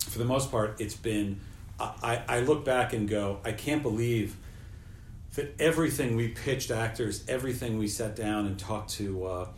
for 0.00 0.18
the 0.18 0.24
most 0.24 0.50
part, 0.50 0.80
it's 0.80 0.94
been. 0.94 1.40
I, 1.78 2.22
I 2.26 2.40
look 2.40 2.64
back 2.64 2.94
and 2.94 3.06
go, 3.06 3.38
I 3.44 3.52
can't 3.52 3.82
believe 3.82 4.34
that 5.34 5.54
everything 5.60 6.16
we 6.16 6.28
pitched 6.28 6.70
actors, 6.70 7.22
everything 7.28 7.78
we 7.78 7.86
sat 7.86 8.16
down 8.16 8.46
and 8.46 8.58
talked 8.58 8.90
to 8.94 9.26
uh, 9.26 9.48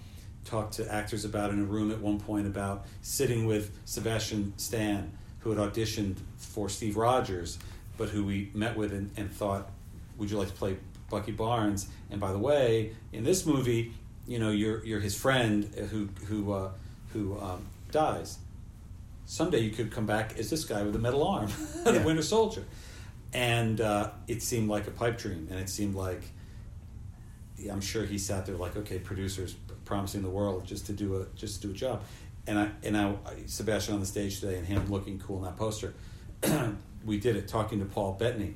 talked 0.45 0.75
to 0.75 0.93
actors 0.93 1.25
about 1.25 1.51
in 1.51 1.61
a 1.61 1.65
room 1.65 1.93
at 1.93 2.01
one 2.01 2.19
point 2.19 2.47
about 2.47 2.87
sitting 3.03 3.47
with 3.47 3.71
Sebastian 3.85 4.53
Stan, 4.57 5.13
who 5.41 5.51
had 5.51 5.59
auditioned 5.59 6.17
for 6.37 6.69
Steve 6.69 6.97
Rogers, 6.97 7.59
but 7.99 8.09
who 8.09 8.25
we 8.25 8.51
met 8.55 8.77
with 8.77 8.93
and, 8.93 9.11
and 9.19 9.31
thought, 9.31 9.71
would 10.17 10.31
you 10.31 10.39
like 10.39 10.49
to 10.49 10.55
play 10.55 10.79
Bucky 11.11 11.33
Barnes? 11.33 11.89
And 12.11 12.19
by 12.19 12.33
the 12.33 12.39
way, 12.39 12.93
in 13.13 13.25
this 13.25 13.45
movie, 13.45 13.93
you 14.27 14.39
know, 14.39 14.51
you're 14.51 14.83
you're 14.85 15.01
his 15.01 15.15
friend 15.15 15.65
who 15.91 16.09
who 16.27 16.53
uh, 16.53 16.71
who 17.13 17.39
um, 17.41 17.67
dies. 17.91 18.39
Someday 19.27 19.59
you 19.61 19.71
could 19.71 19.91
come 19.91 20.07
back 20.07 20.39
as 20.39 20.49
this 20.49 20.65
guy 20.65 20.83
with 20.83 20.97
a 20.97 20.99
metal 20.99 21.23
arm, 21.27 21.51
the 21.85 21.93
Yeah. 21.95 22.05
Winter 22.05 22.23
Soldier, 22.23 22.65
and 23.35 23.79
uh, 23.81 24.11
it 24.27 24.43
seemed 24.43 24.71
like 24.71 24.87
a 24.87 24.91
pipe 24.91 25.19
dream, 25.19 25.49
and 25.51 25.61
it 25.61 25.69
seemed 25.69 25.95
like 25.95 26.23
I'm 27.71 27.81
sure 27.81 28.05
he 28.05 28.19
sat 28.19 28.47
there 28.47 28.57
like, 28.57 28.77
okay, 28.77 28.99
producers 28.99 29.57
promising 29.85 30.23
the 30.23 30.31
world 30.31 30.65
just 30.65 30.87
to 30.87 30.93
do 30.93 31.21
a 31.21 31.27
just 31.37 31.61
to 31.61 31.69
do 31.69 31.75
a 31.75 31.77
job, 31.77 32.03
and 32.47 32.59
I 32.59 32.71
and 32.83 32.97
I 32.97 33.15
Sebastian 33.47 33.95
on 33.95 34.01
the 34.01 34.07
stage 34.07 34.41
today 34.41 34.57
and 34.57 34.67
him 34.67 34.87
looking 34.91 35.19
cool 35.19 35.39
in 35.39 35.45
that 35.45 35.57
poster. 35.57 35.95
we 37.05 37.19
did 37.19 37.37
it 37.37 37.49
talking 37.49 37.79
to 37.81 37.85
Paul 37.85 38.13
Bettany, 38.15 38.55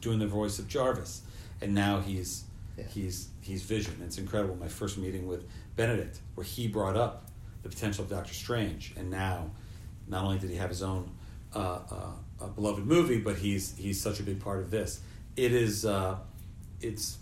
doing 0.00 0.18
the 0.18 0.26
voice 0.26 0.58
of 0.58 0.68
Jarvis, 0.68 1.22
and 1.60 1.74
now 1.74 2.00
he's 2.00 2.44
Yeah. 2.76 2.84
he's 2.84 3.28
he's 3.40 3.62
Vision. 3.62 4.00
It's 4.04 4.18
incredible. 4.18 4.56
My 4.56 4.68
first 4.68 4.98
meeting 4.98 5.26
with 5.26 5.44
Benedict, 5.76 6.20
where 6.34 6.44
he 6.44 6.68
brought 6.68 6.96
up 6.96 7.26
the 7.62 7.68
potential 7.68 8.04
of 8.04 8.10
Doctor 8.10 8.32
Strange, 8.34 8.92
and 8.96 9.10
now 9.10 9.50
not 10.06 10.24
only 10.24 10.38
did 10.38 10.50
he 10.50 10.56
have 10.56 10.70
his 10.70 10.82
own 10.82 11.10
uh, 11.54 11.80
uh, 12.40 12.46
beloved 12.48 12.86
movie, 12.86 13.18
but 13.18 13.36
he's 13.36 13.76
he's 13.76 14.00
such 14.00 14.20
a 14.20 14.22
big 14.22 14.40
part 14.40 14.60
of 14.60 14.70
this. 14.70 15.00
It 15.36 15.52
is 15.52 15.84
uh, 15.84 16.16
it's 16.80 17.18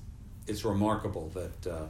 it's 0.47 0.65
remarkable 0.65 1.31
that 1.35 1.67
uh, 1.71 1.87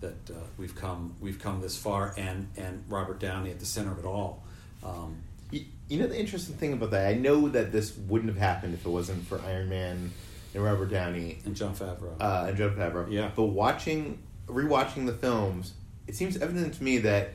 that 0.00 0.30
uh, 0.30 0.34
we've 0.56 0.74
come 0.74 1.14
we've 1.20 1.38
come 1.38 1.60
this 1.60 1.76
far, 1.76 2.14
and 2.16 2.48
and 2.56 2.84
Robert 2.88 3.18
Downey 3.18 3.50
at 3.50 3.58
the 3.58 3.66
center 3.66 3.90
of 3.92 3.98
it 3.98 4.04
all. 4.04 4.42
Um, 4.84 5.16
You, 5.50 5.64
you 5.88 5.98
know 6.00 6.06
the 6.06 6.18
interesting 6.18 6.54
thing 6.56 6.72
about 6.74 6.90
that, 6.92 7.08
I 7.08 7.14
know 7.14 7.48
that 7.48 7.72
this 7.72 7.96
wouldn't 7.96 8.30
have 8.32 8.38
happened 8.40 8.74
if 8.74 8.84
it 8.84 8.88
wasn't 8.88 9.26
for 9.26 9.40
Iron 9.42 9.68
Man 9.68 10.10
and 10.54 10.62
Robert 10.64 10.90
Downey 10.90 11.38
and 11.44 11.54
Jon 11.56 11.74
Favreau. 11.74 12.14
uh, 12.20 12.46
and 12.48 12.56
Jon 12.56 12.74
Favreau. 12.74 13.10
Yeah. 13.10 13.30
But 13.34 13.44
watching, 13.46 14.18
rewatching 14.46 15.06
the 15.06 15.12
films, 15.12 15.72
it 16.06 16.14
seems 16.16 16.36
evident 16.36 16.74
to 16.74 16.82
me 16.82 16.98
that 16.98 17.30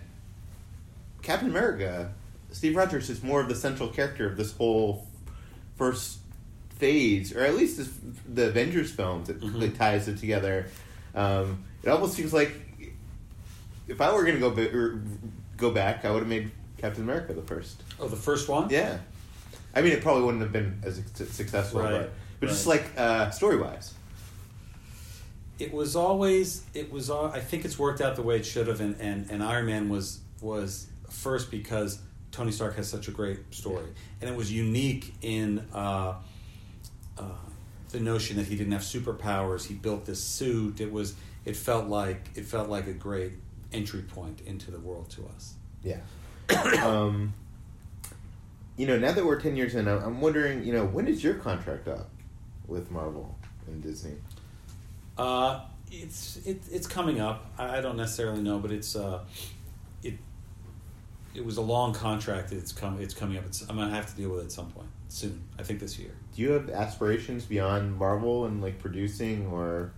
Captain 1.21 1.47
America, 1.49 2.13
Steve 2.51 2.75
Rogers, 2.75 3.09
is 3.09 3.23
more 3.23 3.39
of 3.41 3.47
the 3.47 3.55
central 3.55 3.89
character 3.89 4.27
of 4.27 4.35
this 4.37 4.51
whole 4.53 5.07
first 5.77 6.19
phase, 6.77 7.35
or 7.35 7.41
at 7.41 7.55
least 7.55 7.77
this, 7.77 7.89
the 8.31 8.47
Avengers 8.49 8.91
films 8.91 9.27
that, 9.27 9.39
Mhm. 9.39 9.59
that 9.59 9.75
ties 9.75 10.07
it 10.07 10.17
together. 10.17 10.67
Um, 11.15 11.63
it 11.83 11.89
almost 11.89 12.15
seems 12.15 12.33
like 12.33 12.51
if 13.87 14.01
I 14.01 14.11
were 14.13 14.23
going 14.23 14.35
to 14.35 14.39
go 14.41 14.49
ba- 14.49 14.75
or 14.75 15.01
go 15.57 15.71
back, 15.71 16.03
I 16.03 16.11
would 16.11 16.19
have 16.19 16.27
made 16.27 16.51
Captain 16.83 17.03
America 17.03 17.31
the 17.31 17.41
first. 17.41 17.81
oh, 17.97 18.09
the 18.09 18.17
first 18.17 18.49
one. 18.49 18.69
Yeah. 18.69 18.97
I 19.73 19.81
mean, 19.81 19.93
it 19.93 20.01
probably 20.01 20.23
wouldn't 20.23 20.43
have 20.43 20.51
been 20.51 20.81
as 20.83 21.01
successful, 21.31 21.79
Right, 21.79 21.91
but, 21.91 22.11
but 22.41 22.49
just 22.49 22.67
like 22.67 22.83
uh, 22.97 23.29
story 23.31 23.55
wise. 23.55 23.93
it 25.59 25.71
was 25.73 25.95
always 25.95 26.63
it 26.73 26.91
was 26.91 27.09
all, 27.09 27.27
I 27.27 27.39
think 27.39 27.63
it's 27.63 27.79
worked 27.79 28.01
out 28.01 28.17
the 28.17 28.21
way 28.21 28.35
it 28.35 28.45
should 28.45 28.67
have 28.67 28.81
and, 28.81 28.95
and, 28.99 29.31
and 29.31 29.41
Iron 29.41 29.65
Man 29.65 29.87
was 29.87 30.19
was 30.41 30.87
first 31.09 31.49
because 31.49 31.99
Tony 32.31 32.51
Stark 32.51 32.75
has 32.75 32.89
such 32.89 33.07
a 33.07 33.11
great 33.11 33.39
story 33.53 33.85
and 34.19 34.29
it 34.29 34.35
was 34.35 34.51
unique 34.51 35.13
in 35.21 35.65
uh, 35.73 36.15
uh, 37.17 37.23
the 37.91 37.99
notion 38.01 38.35
that 38.37 38.47
he 38.47 38.55
didn't 38.57 38.73
have 38.73 38.81
superpowers 38.81 39.65
he 39.67 39.73
built 39.73 40.05
this 40.05 40.21
suit 40.21 40.81
it 40.81 40.91
was 40.91 41.15
it 41.45 41.55
felt 41.55 41.87
like 41.87 42.27
it 42.35 42.43
felt 42.45 42.67
like 42.69 42.87
a 42.87 42.93
great 42.93 43.31
entry 43.71 44.01
point 44.01 44.41
into 44.45 44.69
the 44.69 44.79
world 44.79 45.09
to 45.11 45.25
us 45.35 45.53
Yeah. 45.83 45.97
um, 46.83 47.33
you 48.77 48.87
know, 48.87 48.97
now 48.97 49.11
that 49.11 49.25
we're 49.25 49.39
10 49.39 49.55
years 49.55 49.75
in, 49.75 49.87
I'm 49.87 50.21
wondering, 50.21 50.63
you 50.63 50.73
know, 50.73 50.85
when 50.85 51.07
is 51.07 51.23
your 51.23 51.35
contract 51.35 51.87
up 51.87 52.09
with 52.67 52.91
Marvel 52.91 53.37
and 53.67 53.81
Disney? 53.81 54.15
Uh, 55.17 55.61
it's 55.91 56.37
it, 56.45 56.61
it's 56.71 56.87
coming 56.87 57.21
up. 57.21 57.45
I, 57.57 57.77
I 57.77 57.81
don't 57.81 57.97
necessarily 57.97 58.41
know, 58.41 58.59
but 58.59 58.71
it's 58.71 58.95
uh, 58.95 59.19
it 60.01 60.15
it 61.35 61.45
was 61.45 61.57
a 61.57 61.61
long 61.61 61.93
contract. 61.93 62.51
It's 62.51 62.71
come 62.71 62.99
it's 62.99 63.13
coming 63.13 63.37
up. 63.37 63.45
It's, 63.45 63.61
I'm 63.69 63.77
gonna 63.77 63.93
have 63.93 64.09
to 64.09 64.15
deal 64.15 64.29
with 64.29 64.39
it 64.39 64.45
at 64.45 64.51
some 64.51 64.71
point 64.71 64.87
soon. 65.09 65.43
I 65.59 65.63
think 65.63 65.79
this 65.79 65.99
year. 65.99 66.11
Do 66.35 66.41
you 66.41 66.51
have 66.51 66.69
aspirations 66.69 67.45
beyond 67.45 67.95
Marvel 67.95 68.45
and 68.45 68.61
like 68.61 68.79
producing 68.79 69.45
or 69.47 69.91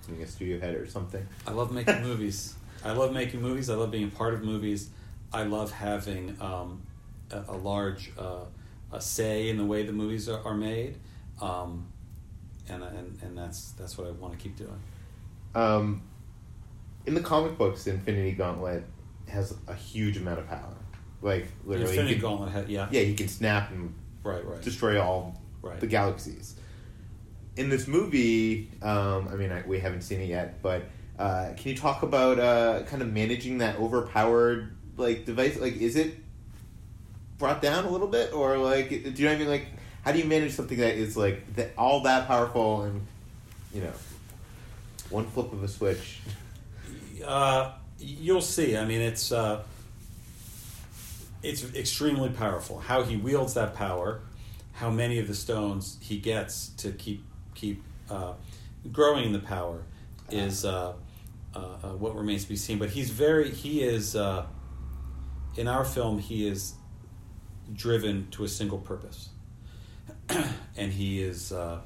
becoming 0.00 0.22
a 0.22 0.26
studio 0.28 0.60
head 0.60 0.76
or 0.76 0.86
something? 0.86 1.26
I 1.46 1.50
love 1.50 1.72
making 1.72 2.02
movies. 2.02 2.54
I 2.84 2.92
love 2.92 3.12
making 3.12 3.42
movies. 3.42 3.68
I 3.68 3.74
love 3.74 3.90
being 3.90 4.04
a 4.04 4.16
part 4.16 4.34
of 4.34 4.44
movies. 4.44 4.90
I 5.32 5.44
love 5.44 5.70
having 5.72 6.36
um, 6.40 6.82
a, 7.30 7.42
a 7.48 7.56
large 7.56 8.12
uh, 8.18 8.44
a 8.92 9.00
say 9.00 9.48
in 9.50 9.58
the 9.58 9.64
way 9.64 9.84
the 9.84 9.92
movies 9.92 10.28
are, 10.28 10.42
are 10.44 10.54
made, 10.54 10.96
um, 11.40 11.86
and, 12.68 12.82
and 12.82 13.18
and 13.22 13.38
that's 13.38 13.72
that's 13.72 13.98
what 13.98 14.06
I 14.06 14.10
want 14.12 14.32
to 14.34 14.38
keep 14.38 14.56
doing. 14.56 14.80
Um, 15.54 16.02
in 17.06 17.14
the 17.14 17.20
comic 17.20 17.56
books, 17.58 17.86
Infinity 17.86 18.32
Gauntlet 18.32 18.84
has 19.28 19.54
a 19.66 19.74
huge 19.74 20.16
amount 20.16 20.38
of 20.40 20.48
power. 20.48 20.74
Like, 21.20 21.48
literally. 21.64 21.90
Infinity 21.90 22.14
can, 22.14 22.22
Gauntlet, 22.22 22.52
had, 22.52 22.68
yeah, 22.68 22.88
Yeah, 22.90 23.00
he 23.00 23.14
can 23.14 23.28
snap 23.28 23.70
and 23.70 23.94
right, 24.22 24.44
right. 24.44 24.62
destroy 24.62 25.00
all 25.00 25.40
Right. 25.62 25.80
the 25.80 25.86
galaxies. 25.86 26.54
In 27.56 27.68
this 27.70 27.88
movie, 27.88 28.70
um, 28.82 29.26
I 29.28 29.34
mean, 29.34 29.50
I, 29.50 29.64
we 29.66 29.80
haven't 29.80 30.02
seen 30.02 30.20
it 30.20 30.28
yet, 30.28 30.62
but 30.62 30.82
uh, 31.18 31.50
can 31.56 31.70
you 31.72 31.76
talk 31.76 32.04
about 32.04 32.38
uh, 32.38 32.84
kind 32.84 33.02
of 33.02 33.12
managing 33.12 33.58
that 33.58 33.76
overpowered 33.80 34.76
like 34.98 35.24
device? 35.24 35.58
Like, 35.58 35.76
is 35.76 35.96
it 35.96 36.14
brought 37.38 37.62
down 37.62 37.84
a 37.84 37.90
little 37.90 38.08
bit, 38.08 38.32
or 38.32 38.58
like, 38.58 38.88
do 38.88 38.96
you 38.96 39.24
know 39.24 39.30
what 39.30 39.36
I 39.36 39.38
mean? 39.38 39.48
Like, 39.48 39.66
how 40.02 40.12
do 40.12 40.18
you 40.18 40.24
manage 40.24 40.52
something 40.52 40.78
that 40.78 40.94
is 40.94 41.16
like 41.16 41.44
all 41.76 42.02
that 42.02 42.26
powerful 42.26 42.82
and 42.82 43.06
you 43.72 43.82
know, 43.82 43.92
one 45.10 45.26
flip 45.26 45.52
of 45.52 45.62
a 45.62 45.68
switch? 45.68 46.20
Uh, 47.24 47.72
you'll 47.98 48.40
see. 48.40 48.76
I 48.76 48.84
mean, 48.84 49.00
it's 49.00 49.32
uh, 49.32 49.62
it's 51.42 51.64
extremely 51.74 52.30
powerful. 52.30 52.78
How 52.80 53.02
he 53.02 53.16
wields 53.16 53.54
that 53.54 53.74
power, 53.74 54.20
how 54.72 54.90
many 54.90 55.18
of 55.18 55.28
the 55.28 55.34
stones 55.34 55.98
he 56.00 56.18
gets 56.18 56.68
to 56.78 56.92
keep 56.92 57.24
keep 57.54 57.82
uh, 58.10 58.34
growing 58.92 59.32
the 59.32 59.38
power, 59.38 59.82
is 60.30 60.64
uh, 60.64 60.94
uh, 61.54 61.58
uh, 61.58 61.88
what 61.90 62.14
remains 62.14 62.44
to 62.44 62.48
be 62.48 62.56
seen. 62.56 62.78
But 62.78 62.90
he's 62.90 63.10
very 63.10 63.50
he 63.50 63.82
is 63.82 64.16
in 65.58 65.66
our 65.68 65.84
film. 65.84 66.18
He 66.18 66.46
is 66.48 66.74
driven 67.74 68.28
to 68.30 68.44
a 68.44 68.48
single 68.48 68.78
purpose, 68.78 69.28
and 70.76 70.92
he 70.92 71.22
is 71.22 71.52
uh, 71.52 71.80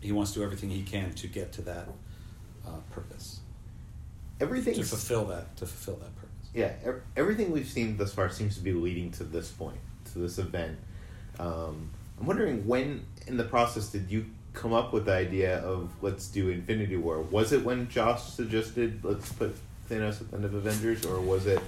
he 0.00 0.12
wants 0.12 0.32
to 0.32 0.40
do 0.40 0.44
everything 0.44 0.70
he 0.70 0.82
can 0.82 1.12
to 1.14 1.26
get 1.26 1.52
to 1.54 1.62
that 1.62 1.88
uh, 2.66 2.70
purpose 2.90 3.40
Everything 4.40 4.74
to 4.74 4.82
fulfill 4.82 5.24
that 5.26 5.56
to 5.56 5.66
fulfill 5.66 5.96
that 5.96 6.14
purpose. 6.16 6.48
yeah, 6.52 6.72
ev- 6.84 7.02
everything 7.16 7.52
we've 7.52 7.68
seen 7.68 7.96
thus 7.96 8.12
far 8.12 8.28
seems 8.28 8.56
to 8.56 8.62
be 8.62 8.72
leading 8.72 9.10
to 9.12 9.24
this 9.24 9.50
point, 9.50 9.78
to 10.12 10.18
this 10.18 10.38
event. 10.38 10.78
Um, 11.38 11.90
I'm 12.18 12.26
wondering 12.26 12.66
when 12.66 13.06
in 13.26 13.36
the 13.36 13.44
process 13.44 13.88
did 13.88 14.10
you 14.10 14.26
come 14.52 14.72
up 14.72 14.92
with 14.92 15.06
the 15.06 15.14
idea 15.14 15.58
of 15.60 15.90
let's 16.02 16.26
do 16.28 16.48
Infinity 16.50 16.96
War? 16.96 17.22
Was 17.22 17.52
it 17.52 17.64
when 17.64 17.88
Josh 17.88 18.22
suggested 18.24 19.00
let's 19.04 19.32
put 19.32 19.54
Thanos 19.88 20.20
at 20.20 20.30
the 20.30 20.36
end 20.36 20.44
of 20.44 20.54
Avengers, 20.54 21.06
or 21.06 21.20
was 21.20 21.46
it 21.46 21.60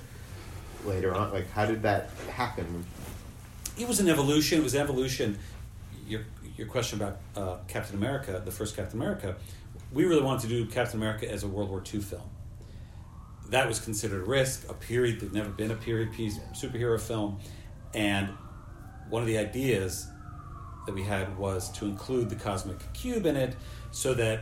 later 0.85 1.15
on? 1.15 1.33
Like, 1.33 1.51
how 1.51 1.67
did 1.67 1.83
that 1.83 2.11
happen? 2.31 2.85
It 3.79 3.89
was 3.89 4.01
an 4.01 4.09
evolution. 4.09 4.61
It 4.61 4.65
was 4.65 4.75
evolution. 4.75 5.39
Your 6.07 6.23
your 6.57 6.67
question 6.69 7.01
about 7.01 7.19
uh, 7.37 7.59
Captain 7.67 7.97
America, 7.97 8.41
the 8.45 8.53
first 8.53 8.77
Captain 8.77 9.01
America, 9.01 9.37
we 9.93 10.05
really 10.05 10.23
wanted 10.23 10.43
to 10.43 10.49
do 10.49 10.67
Captain 10.67 11.01
America 11.01 11.31
as 11.31 11.43
a 11.43 11.49
World 11.49 11.71
War 11.71 11.83
II 11.93 12.01
film. 12.01 12.23
That 13.51 13.67
was 13.67 13.81
considered 13.81 14.23
a 14.23 14.25
risk, 14.25 14.69
a 14.71 14.75
period 14.75 15.21
that 15.21 15.33
never 15.33 15.51
been 15.51 15.71
a 15.71 15.77
period 15.77 16.13
piece 16.13 16.39
superhero 16.53 17.01
film, 17.01 17.41
and 17.93 18.29
one 19.09 19.23
of 19.23 19.29
the 19.29 19.39
ideas 19.39 20.07
that 20.87 20.95
we 20.95 21.03
had 21.03 21.37
was 21.39 21.71
to 21.73 21.87
include 21.87 22.29
the 22.29 22.37
cosmic 22.37 22.77
cube 22.93 23.27
in 23.27 23.37
it, 23.37 23.57
so 23.91 24.15
that 24.15 24.41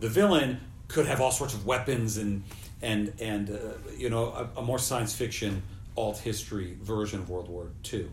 the 0.00 0.08
villain 0.08 0.60
could 0.88 1.06
have 1.06 1.20
all 1.20 1.30
sorts 1.30 1.54
of 1.54 1.66
weapons 1.66 2.16
and 2.16 2.42
and 2.82 3.12
and 3.20 3.50
uh, 3.50 3.56
you 3.96 4.10
know 4.10 4.26
a, 4.56 4.60
a 4.60 4.62
more 4.62 4.78
science 4.78 5.14
fiction 5.14 5.62
alt 5.98 6.18
history 6.18 6.76
version 6.80 7.20
of 7.20 7.28
World 7.28 7.48
War 7.48 7.70
II 7.92 8.08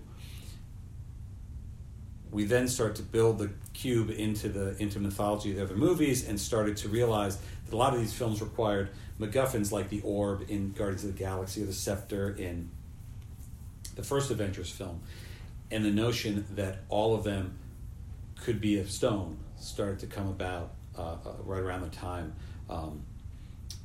we 2.35 2.43
then 2.43 2.67
started 2.67 2.97
to 2.97 3.03
build 3.03 3.39
the 3.39 3.49
cube 3.73 4.09
into 4.09 4.49
the 4.49 4.75
into 4.77 4.99
mythology 4.99 5.51
of 5.51 5.55
the 5.55 5.63
other 5.63 5.75
movies 5.75 6.27
and 6.27 6.37
started 6.37 6.75
to 6.75 6.89
realize 6.89 7.37
that 7.37 7.73
a 7.73 7.77
lot 7.77 7.93
of 7.93 7.99
these 8.01 8.13
films 8.13 8.41
required 8.41 8.89
MacGuffins 9.21 9.71
like 9.71 9.89
the 9.89 10.01
orb 10.01 10.43
in 10.49 10.73
Guardians 10.73 11.05
of 11.05 11.13
the 11.13 11.17
Galaxy 11.17 11.63
or 11.63 11.65
the 11.65 11.73
scepter 11.73 12.31
in 12.31 12.69
the 13.95 14.03
first 14.03 14.29
Avengers 14.31 14.69
film, 14.69 15.01
and 15.71 15.85
the 15.85 15.91
notion 15.91 16.45
that 16.55 16.79
all 16.89 17.15
of 17.15 17.23
them 17.23 17.57
could 18.43 18.59
be 18.59 18.79
of 18.79 18.91
stone 18.91 19.37
started 19.57 19.99
to 19.99 20.07
come 20.07 20.27
about 20.27 20.71
uh, 20.97 21.01
uh, 21.01 21.17
right 21.45 21.61
around 21.61 21.83
the 21.83 21.95
time 21.95 22.33
um, 22.69 23.01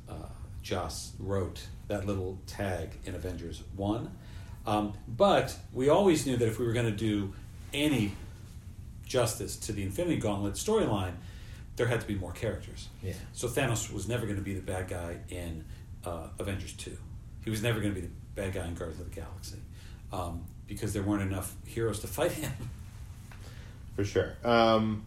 uh, 0.09 0.13
Joss 0.61 1.13
wrote 1.19 1.67
that 1.87 2.05
little 2.05 2.39
tag 2.47 2.91
in 3.05 3.15
Avengers 3.15 3.63
1. 3.75 4.11
Um, 4.65 4.93
but 5.07 5.57
we 5.73 5.89
always 5.89 6.25
knew 6.25 6.37
that 6.37 6.47
if 6.47 6.59
we 6.59 6.65
were 6.65 6.73
going 6.73 6.85
to 6.85 6.91
do 6.91 7.33
any 7.73 8.13
justice 9.05 9.57
to 9.57 9.73
the 9.73 9.83
Infinity 9.83 10.17
Gauntlet 10.17 10.53
storyline, 10.53 11.13
there 11.75 11.87
had 11.87 12.01
to 12.01 12.07
be 12.07 12.15
more 12.15 12.31
characters. 12.31 12.89
Yeah. 13.01 13.13
So 13.33 13.47
Thanos 13.47 13.91
was 13.91 14.07
never 14.07 14.25
going 14.25 14.37
to 14.37 14.43
be 14.43 14.53
the 14.53 14.61
bad 14.61 14.87
guy 14.87 15.17
in 15.29 15.65
uh, 16.05 16.27
Avengers 16.39 16.73
2. 16.73 16.95
He 17.43 17.49
was 17.49 17.63
never 17.63 17.79
going 17.79 17.93
to 17.93 17.99
be 17.99 18.05
the 18.05 18.13
bad 18.35 18.53
guy 18.53 18.67
in 18.67 18.75
Guardians 18.75 19.01
of 19.01 19.09
the 19.09 19.15
Galaxy 19.19 19.57
um, 20.13 20.45
because 20.67 20.93
there 20.93 21.03
weren't 21.03 21.23
enough 21.23 21.55
heroes 21.65 21.99
to 22.01 22.07
fight 22.07 22.31
him. 22.31 22.51
for 23.95 24.03
sure. 24.03 24.35
Um, 24.43 25.05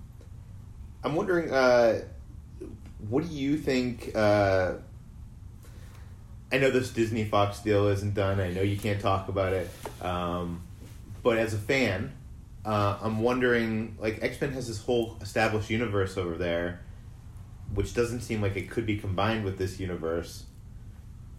I'm 1.02 1.14
wondering, 1.14 1.50
uh, 1.52 2.00
what 3.08 3.28
do 3.28 3.32
you 3.32 3.56
think? 3.56 4.10
Uh, 4.14 4.74
I 6.52 6.58
know 6.58 6.70
this 6.70 6.90
Disney 6.90 7.24
Fox 7.24 7.60
deal 7.60 7.88
isn't 7.88 8.14
done. 8.14 8.40
I 8.40 8.50
know 8.50 8.62
you 8.62 8.76
can't 8.76 9.00
talk 9.00 9.28
about 9.28 9.52
it, 9.52 9.70
um, 10.02 10.62
but 11.22 11.38
as 11.38 11.54
a 11.54 11.58
fan, 11.58 12.12
uh, 12.64 12.98
I'm 13.02 13.20
wondering. 13.20 13.96
Like 13.98 14.22
X 14.22 14.40
Men 14.40 14.52
has 14.52 14.68
this 14.68 14.80
whole 14.80 15.16
established 15.20 15.70
universe 15.70 16.16
over 16.16 16.36
there, 16.36 16.80
which 17.74 17.94
doesn't 17.94 18.20
seem 18.20 18.40
like 18.40 18.56
it 18.56 18.70
could 18.70 18.86
be 18.86 18.98
combined 18.98 19.44
with 19.44 19.58
this 19.58 19.80
universe. 19.80 20.44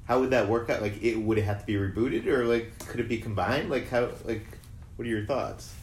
How 0.05 0.19
would 0.19 0.31
that 0.31 0.47
work 0.47 0.69
out? 0.69 0.81
Like, 0.81 1.01
it 1.01 1.15
would 1.15 1.37
it 1.37 1.43
have 1.43 1.61
to 1.61 1.65
be 1.65 1.73
rebooted, 1.75 2.27
or 2.27 2.45
like 2.45 2.77
could 2.87 2.99
it 2.99 3.07
be 3.07 3.17
combined? 3.17 3.69
Like, 3.69 3.89
how? 3.89 4.09
Like, 4.25 4.45
what 4.95 5.05
are 5.05 5.09
your 5.09 5.25
thoughts? 5.25 5.73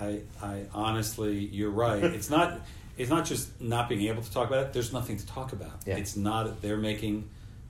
I, 0.00 0.20
I 0.42 0.66
honestly, 0.72 1.38
you're 1.38 1.70
right. 1.70 2.02
It's 2.14 2.30
not, 2.30 2.60
it's 2.96 3.10
not 3.10 3.24
just 3.24 3.60
not 3.60 3.88
being 3.88 4.02
able 4.08 4.22
to 4.22 4.32
talk 4.32 4.48
about 4.48 4.66
it. 4.66 4.72
There's 4.72 4.92
nothing 4.92 5.16
to 5.16 5.26
talk 5.26 5.52
about. 5.52 5.80
Yeah. 5.86 5.96
It's 5.96 6.16
not. 6.16 6.60
They're 6.62 6.76
making, 6.76 7.28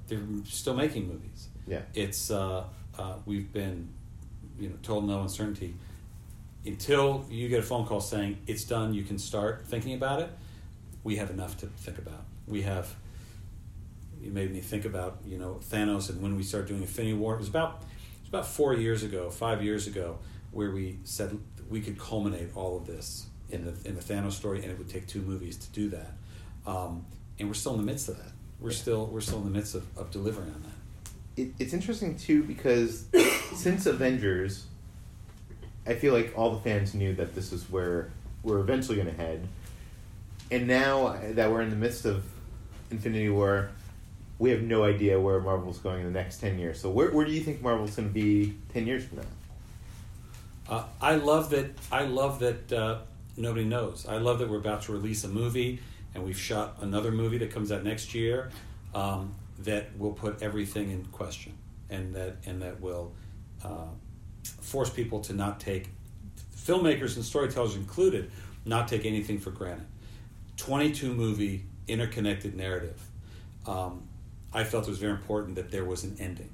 they're 0.08 0.22
still 0.44 0.74
making 0.74 1.08
movies. 1.08 1.48
Yeah. 1.66 1.82
It's 1.94 2.30
uh, 2.30 2.64
uh, 2.98 3.14
we've 3.26 3.52
been, 3.52 3.88
you 4.58 4.68
know, 4.68 4.76
told 4.82 5.06
no 5.06 5.22
uncertainty 5.22 5.74
until 6.64 7.24
you 7.30 7.48
get 7.48 7.60
a 7.60 7.62
phone 7.62 7.86
call 7.86 8.00
saying 8.00 8.38
it's 8.46 8.64
done. 8.64 8.94
You 8.94 9.04
can 9.04 9.18
start 9.18 9.66
thinking 9.66 9.94
about 9.94 10.20
it. 10.20 10.30
We 11.02 11.16
have 11.16 11.30
enough 11.30 11.58
to 11.58 11.66
think 11.66 11.98
about. 11.98 12.24
We 12.46 12.62
have. 12.62 12.94
You 14.20 14.30
made 14.30 14.52
me 14.52 14.60
think 14.60 14.86
about 14.86 15.18
you 15.26 15.38
know 15.38 15.60
Thanos 15.70 16.08
and 16.08 16.22
when 16.22 16.36
we 16.36 16.42
started 16.42 16.68
doing 16.68 16.80
Infinity 16.80 17.14
War. 17.14 17.34
It 17.34 17.38
was 17.38 17.48
about 17.48 17.82
it 17.82 18.20
was 18.20 18.28
about 18.28 18.46
four 18.46 18.74
years 18.74 19.02
ago, 19.02 19.30
five 19.30 19.62
years 19.62 19.86
ago, 19.86 20.18
where 20.50 20.70
we 20.70 20.98
said 21.04 21.38
we 21.68 21.80
could 21.80 21.98
culminate 21.98 22.56
all 22.56 22.76
of 22.76 22.86
this 22.86 23.26
in 23.50 23.64
the 23.64 23.74
in 23.86 23.94
the 23.94 24.00
Thanos 24.00 24.32
story, 24.32 24.62
and 24.62 24.70
it 24.70 24.78
would 24.78 24.88
take 24.88 25.06
two 25.06 25.20
movies 25.20 25.56
to 25.58 25.70
do 25.70 25.90
that. 25.90 26.12
Um, 26.66 27.04
and 27.38 27.48
we're 27.48 27.54
still 27.54 27.72
in 27.72 27.78
the 27.78 27.86
midst 27.86 28.08
of 28.08 28.16
that. 28.16 28.32
We're 28.60 28.70
still 28.70 29.06
we're 29.06 29.20
still 29.20 29.38
in 29.38 29.44
the 29.44 29.50
midst 29.50 29.74
of, 29.74 29.84
of 29.98 30.10
delivering 30.10 30.48
on 30.48 30.62
that. 30.62 30.70
it, 31.36 31.52
it's 31.58 31.72
interesting 31.72 32.16
too 32.16 32.42
because 32.42 33.06
since 33.54 33.86
Avengers, 33.86 34.66
I 35.86 35.94
feel 35.94 36.14
like 36.14 36.32
all 36.36 36.52
the 36.52 36.60
fans 36.60 36.94
knew 36.94 37.14
that 37.14 37.34
this 37.34 37.52
is 37.52 37.68
where 37.70 38.10
we're 38.42 38.60
eventually 38.60 38.96
going 38.96 39.08
to 39.08 39.14
head, 39.14 39.46
and 40.50 40.66
now 40.66 41.16
that 41.32 41.50
we're 41.50 41.62
in 41.62 41.70
the 41.70 41.76
midst 41.76 42.04
of 42.04 42.24
Infinity 42.90 43.30
War, 43.30 43.70
we 44.38 44.50
have 44.50 44.62
no 44.62 44.84
idea 44.84 45.20
where 45.20 45.40
Marvel's 45.40 45.78
going 45.78 46.00
in 46.00 46.12
the 46.12 46.18
next 46.18 46.38
ten 46.38 46.58
years. 46.58 46.80
So 46.80 46.90
where 46.90 47.10
where 47.10 47.24
do 47.24 47.32
you 47.32 47.40
think 47.40 47.62
Marvel's 47.62 47.96
going 47.96 48.08
to 48.08 48.14
be 48.14 48.54
ten 48.72 48.86
years 48.86 49.04
from 49.04 49.18
now? 49.18 49.24
Uh, 50.66 50.84
I 51.00 51.16
love 51.16 51.50
that. 51.50 51.70
I 51.92 52.04
love 52.04 52.38
that 52.38 52.72
uh, 52.72 52.98
nobody 53.36 53.64
knows. 53.64 54.06
I 54.08 54.18
love 54.18 54.38
that 54.38 54.48
we're 54.48 54.58
about 54.58 54.82
to 54.82 54.92
release 54.92 55.24
a 55.24 55.28
movie, 55.28 55.80
and 56.14 56.24
we've 56.24 56.38
shot 56.38 56.76
another 56.80 57.10
movie 57.10 57.38
that 57.38 57.50
comes 57.50 57.72
out 57.72 57.82
next 57.84 58.14
year 58.14 58.50
um, 58.94 59.34
that 59.60 59.96
will 59.98 60.12
put 60.12 60.42
everything 60.42 60.90
in 60.90 61.04
question, 61.06 61.54
and 61.90 62.14
that 62.14 62.36
and 62.46 62.62
that 62.62 62.80
will 62.80 63.12
uh, 63.64 63.88
force 64.60 64.90
people 64.90 65.20
to 65.20 65.32
not 65.32 65.60
take 65.60 65.88
filmmakers 66.56 67.16
and 67.16 67.24
storytellers 67.24 67.76
included, 67.76 68.30
not 68.64 68.88
take 68.88 69.04
anything 69.04 69.38
for 69.38 69.50
granted. 69.50 69.86
Twenty-two 70.56 71.12
movie 71.12 71.64
interconnected 71.88 72.54
narrative. 72.54 73.00
Um, 73.66 74.04
I 74.52 74.64
felt 74.64 74.86
it 74.86 74.90
was 74.90 74.98
very 74.98 75.12
important 75.12 75.56
that 75.56 75.70
there 75.70 75.84
was 75.84 76.04
an 76.04 76.16
ending. 76.20 76.50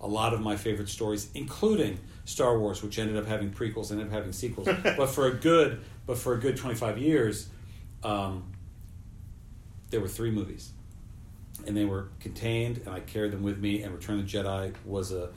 A 0.00 0.08
lot 0.08 0.34
of 0.34 0.40
my 0.40 0.56
favorite 0.56 0.88
stories, 0.88 1.30
including 1.34 1.98
Star 2.24 2.58
Wars, 2.58 2.82
which 2.82 2.98
ended 2.98 3.16
up 3.16 3.26
having 3.26 3.50
prequels, 3.50 3.90
ended 3.90 4.08
up 4.08 4.12
having 4.12 4.32
sequels, 4.32 4.68
but 4.82 5.06
for 5.06 5.28
a 5.28 5.32
good, 5.32 5.80
but 6.06 6.18
for 6.18 6.34
a 6.34 6.38
good 6.38 6.56
twenty-five 6.56 6.98
years, 6.98 7.48
um, 8.02 8.44
there 9.94 10.00
were 10.00 10.08
three 10.08 10.32
movies, 10.32 10.72
and 11.68 11.76
they 11.76 11.84
were 11.84 12.08
contained, 12.18 12.78
and 12.78 12.88
I 12.88 12.98
carried 12.98 13.30
them 13.30 13.44
with 13.44 13.58
me. 13.60 13.82
And 13.84 13.94
Return 13.94 14.18
of 14.18 14.28
the 14.28 14.38
Jedi 14.38 14.74
was 14.84 15.12
a 15.12 15.30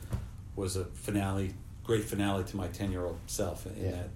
was 0.56 0.76
a 0.76 0.86
finale, 0.86 1.54
great 1.84 2.04
finale 2.04 2.44
to 2.46 2.58
my 2.58 2.68
ten-year-old 2.70 3.20
self 3.28 3.68
in 3.68 3.84
Yeah. 3.84 3.92
that. 3.92 4.10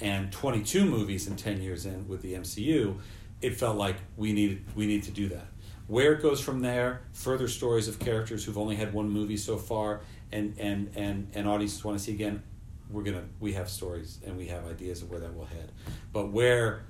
And 0.00 0.30
twenty-two 0.30 0.84
movies 0.84 1.26
in 1.26 1.34
ten 1.34 1.60
years 1.60 1.84
in 1.84 2.06
with 2.06 2.22
the 2.22 2.34
MCU, 2.34 3.00
it 3.42 3.56
felt 3.56 3.76
like 3.76 3.96
we 4.16 4.32
needed 4.32 4.62
we 4.76 4.86
need 4.86 5.02
to 5.02 5.10
do 5.10 5.28
that. 5.30 5.48
Where 5.88 6.12
it 6.12 6.22
goes 6.22 6.40
from 6.40 6.60
there, 6.60 7.00
further 7.12 7.48
stories 7.48 7.88
of 7.88 7.98
characters 7.98 8.44
who've 8.44 8.56
only 8.58 8.76
had 8.76 8.92
one 8.92 9.10
movie 9.10 9.36
so 9.36 9.56
far, 9.56 10.02
and 10.30 10.54
and 10.60 10.92
and 10.94 11.26
and 11.34 11.48
audiences 11.48 11.82
want 11.84 11.98
to 11.98 12.04
see 12.04 12.12
again. 12.12 12.44
We're 12.88 13.02
gonna 13.02 13.24
we 13.40 13.54
have 13.54 13.68
stories 13.68 14.20
and 14.24 14.36
we 14.36 14.46
have 14.46 14.64
ideas 14.64 15.02
of 15.02 15.10
where 15.10 15.18
that 15.18 15.34
will 15.36 15.44
head, 15.46 15.72
but 16.12 16.28
where 16.30 16.84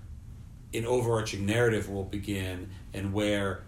an 0.75 0.85
overarching 0.87 1.47
narrative 1.47 1.89
will 1.89 2.05
begin 2.05 2.71
and 2.93 3.13
where 3.13 3.63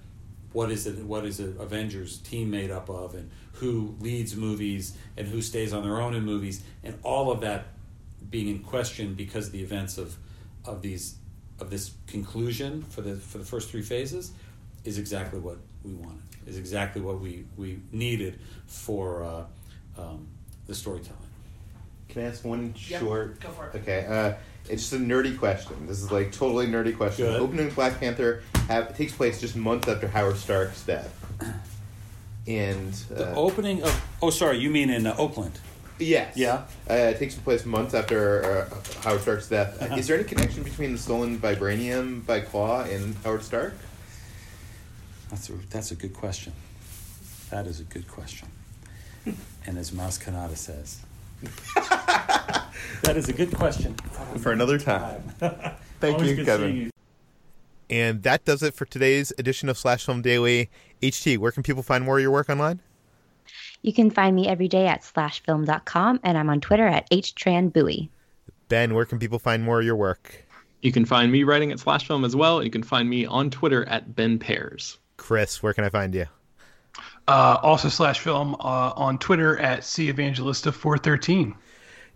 what 0.52 0.70
is 0.70 0.86
it 0.86 0.96
what 1.04 1.24
is 1.24 1.40
an 1.40 1.56
Avengers 1.60 2.18
team 2.18 2.50
made 2.50 2.70
up 2.70 2.88
of 2.90 3.14
and 3.14 3.30
who 3.54 3.94
leads 4.00 4.36
movies 4.36 4.96
and 5.16 5.28
who 5.28 5.40
stays 5.40 5.72
on 5.72 5.82
their 5.82 6.00
own 6.00 6.14
in 6.14 6.24
movies 6.24 6.62
and 6.82 6.98
all 7.02 7.30
of 7.30 7.40
that 7.40 7.66
being 8.30 8.48
in 8.48 8.58
question 8.60 9.14
because 9.14 9.46
of 9.46 9.52
the 9.52 9.62
events 9.62 9.96
of 9.98 10.16
of 10.64 10.82
these 10.82 11.14
of 11.58 11.70
this 11.70 11.92
conclusion 12.06 12.82
for 12.82 13.00
the 13.02 13.14
for 13.16 13.38
the 13.38 13.44
first 13.44 13.70
three 13.70 13.82
phases 13.82 14.32
is 14.84 14.98
exactly 14.98 15.38
what 15.38 15.58
we 15.84 15.92
wanted 15.92 16.22
is 16.46 16.58
exactly 16.58 17.00
what 17.00 17.20
we 17.20 17.44
we 17.56 17.80
needed 17.92 18.38
for 18.66 19.22
uh, 19.22 19.44
um, 19.98 20.26
the 20.66 20.74
storytelling 20.74 21.18
Can 22.08 22.22
I 22.22 22.26
ask 22.26 22.44
one 22.44 22.74
Yeah, 22.88 22.98
short? 22.98 23.40
go 23.40 23.48
for 23.50 23.68
it. 23.68 23.76
Okay, 23.76 24.04
uh, 24.06 24.34
it's 24.68 24.82
just 24.88 24.92
a 24.92 24.96
nerdy 24.96 25.38
question. 25.38 25.86
This 25.86 26.02
is 26.02 26.10
like 26.10 26.32
totally 26.32 26.66
nerdy 26.66 26.96
question. 26.96 27.26
Good. 27.26 27.40
Opening 27.40 27.66
of 27.68 27.74
Black 27.74 27.98
Panther 27.98 28.42
have, 28.68 28.96
takes 28.96 29.12
place 29.12 29.40
just 29.40 29.56
months 29.56 29.88
after 29.88 30.08
Howard 30.08 30.36
Stark's 30.36 30.82
death, 30.84 31.14
and 32.46 32.92
the 32.92 33.32
uh, 33.32 33.34
opening 33.34 33.82
of 33.82 34.04
oh 34.22 34.30
sorry 34.30 34.58
you 34.58 34.70
mean 34.70 34.90
in 34.90 35.06
uh, 35.06 35.14
Oakland 35.18 35.58
yes, 36.00 36.36
Yeah. 36.36 36.62
uh, 36.88 36.94
it 36.94 37.18
takes 37.18 37.34
place 37.34 37.64
months 37.64 37.94
after 37.94 38.68
uh, 38.72 39.02
Howard 39.02 39.20
Stark's 39.20 39.48
death. 39.48 39.80
Uh-huh. 39.80 39.96
Is 39.96 40.06
there 40.06 40.16
any 40.16 40.24
connection 40.26 40.62
between 40.62 40.92
the 40.92 40.98
stolen 40.98 41.38
vibranium 41.38 42.24
by 42.26 42.40
Klaue 42.40 42.92
and 42.92 43.14
Howard 43.24 43.42
Stark? 43.42 43.74
That's 45.30 45.48
a, 45.48 45.52
that's 45.70 45.90
a 45.90 45.94
good 45.94 46.14
question. 46.14 46.52
That 47.50 47.66
is 47.66 47.80
a 47.80 47.84
good 47.84 48.08
question. 48.08 48.48
and 49.66 49.78
as 49.78 49.90
Maz 49.90 50.22
Kanata 50.22 50.56
says, 50.56 51.00
that 53.02 53.16
is 53.16 53.28
a 53.28 53.32
good 53.32 53.54
question. 53.54 53.94
For 54.38 54.52
another 54.52 54.78
time. 54.78 55.22
Thank 56.00 56.14
Always 56.14 56.30
you, 56.30 56.36
good 56.36 56.46
Kevin. 56.46 56.76
you. 56.76 56.90
And 57.88 58.22
that 58.22 58.44
does 58.44 58.62
it 58.62 58.74
for 58.74 58.84
today's 58.84 59.32
edition 59.38 59.68
of 59.68 59.76
Slash 59.76 60.06
Film 60.06 60.22
Daily. 60.22 60.70
HT, 61.02 61.38
where 61.38 61.50
can 61.50 61.62
people 61.62 61.82
find 61.82 62.04
more 62.04 62.18
of 62.18 62.22
your 62.22 62.30
work 62.30 62.48
online? 62.48 62.80
You 63.82 63.92
can 63.92 64.10
find 64.10 64.36
me 64.36 64.46
every 64.46 64.68
day 64.68 64.86
at 64.86 65.02
slashfilm.com, 65.02 66.20
and 66.22 66.38
I'm 66.38 66.50
on 66.50 66.60
Twitter 66.60 66.86
at 66.86 67.10
htranbuoy. 67.10 68.08
Ben, 68.68 68.94
where 68.94 69.04
can 69.04 69.18
people 69.18 69.38
find 69.38 69.64
more 69.64 69.80
of 69.80 69.86
your 69.86 69.96
work? 69.96 70.44
You 70.82 70.92
can 70.92 71.04
find 71.04 71.32
me 71.32 71.42
writing 71.44 71.72
at 71.72 71.80
Slash 71.80 72.06
Film 72.06 72.24
as 72.24 72.36
well. 72.36 72.62
You 72.62 72.70
can 72.70 72.82
find 72.82 73.08
me 73.10 73.26
on 73.26 73.50
Twitter 73.50 73.86
at 73.88 74.14
Ben 74.14 74.38
Pears. 74.38 74.98
Chris, 75.16 75.62
where 75.62 75.74
can 75.74 75.84
I 75.84 75.90
find 75.90 76.14
you? 76.14 76.26
Uh, 77.28 77.58
also 77.62 77.88
slash 77.88 78.18
film 78.18 78.54
uh, 78.54 78.92
on 78.96 79.18
Twitter 79.18 79.58
at 79.58 79.84
C 79.84 80.08
Evangelista 80.08 80.72
four 80.72 80.98
thirteen. 80.98 81.54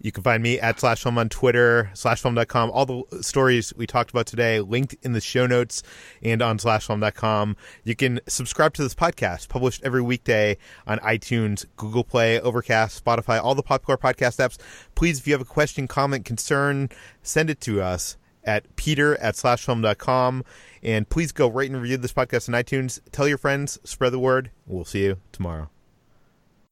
You 0.01 0.13
can 0.13 0.23
find 0.23 0.43
me 0.43 0.61
at 0.61 0.81
Slash 0.81 1.03
Film 1.03 1.19
on 1.19 1.29
Twitter, 1.29 1.91
slashfilm.com. 1.95 2.71
All 2.71 2.85
the 2.85 3.23
stories 3.23 3.73
we 3.75 3.87
talked 3.87 4.11
about 4.11 4.27
today 4.27 4.61
linked 4.61 4.95
in 5.03 5.13
the 5.13 5.21
show 5.21 5.47
notes 5.47 5.83
and 6.23 6.43
on 6.43 6.59
slashfilm.com. 6.59 7.57
You 7.85 7.97
can 7.97 8.21
subscribe 8.29 8.75
to 8.75 8.83
this 8.83 8.95
podcast, 8.95 9.49
published 9.49 9.83
every 9.83 10.03
weekday 10.03 10.59
on 10.87 10.99
iTunes, 10.99 11.65
Google 11.77 12.05
Play, 12.05 12.41
Overcast, 12.41 13.03
Spotify, 13.03 13.43
all 13.43 13.55
the 13.55 13.63
popular 13.63 13.97
podcast 13.97 14.45
apps. 14.45 14.59
Please, 14.95 15.21
if 15.21 15.27
you 15.27 15.33
have 15.33 15.41
a 15.41 15.47
question, 15.47 15.89
comment, 15.89 16.25
concern, 16.25 16.91
send 17.23 17.49
it 17.49 17.61
to 17.63 17.81
us 17.81 18.17
at 18.45 18.77
peter 18.77 19.17
at 19.21 19.35
slashfilm.com. 19.35 20.45
And 20.83 21.09
please 21.09 21.33
go 21.33 21.49
rate 21.49 21.71
and 21.71 21.81
review 21.81 21.97
this 21.97 22.13
podcast 22.13 22.49
on 22.49 22.55
iTunes. 22.55 23.01
Tell 23.11 23.27
your 23.27 23.39
friends, 23.39 23.79
spread 23.85 24.13
the 24.13 24.19
word. 24.19 24.51
We'll 24.67 24.85
see 24.85 25.05
you 25.05 25.19
tomorrow. 25.33 25.71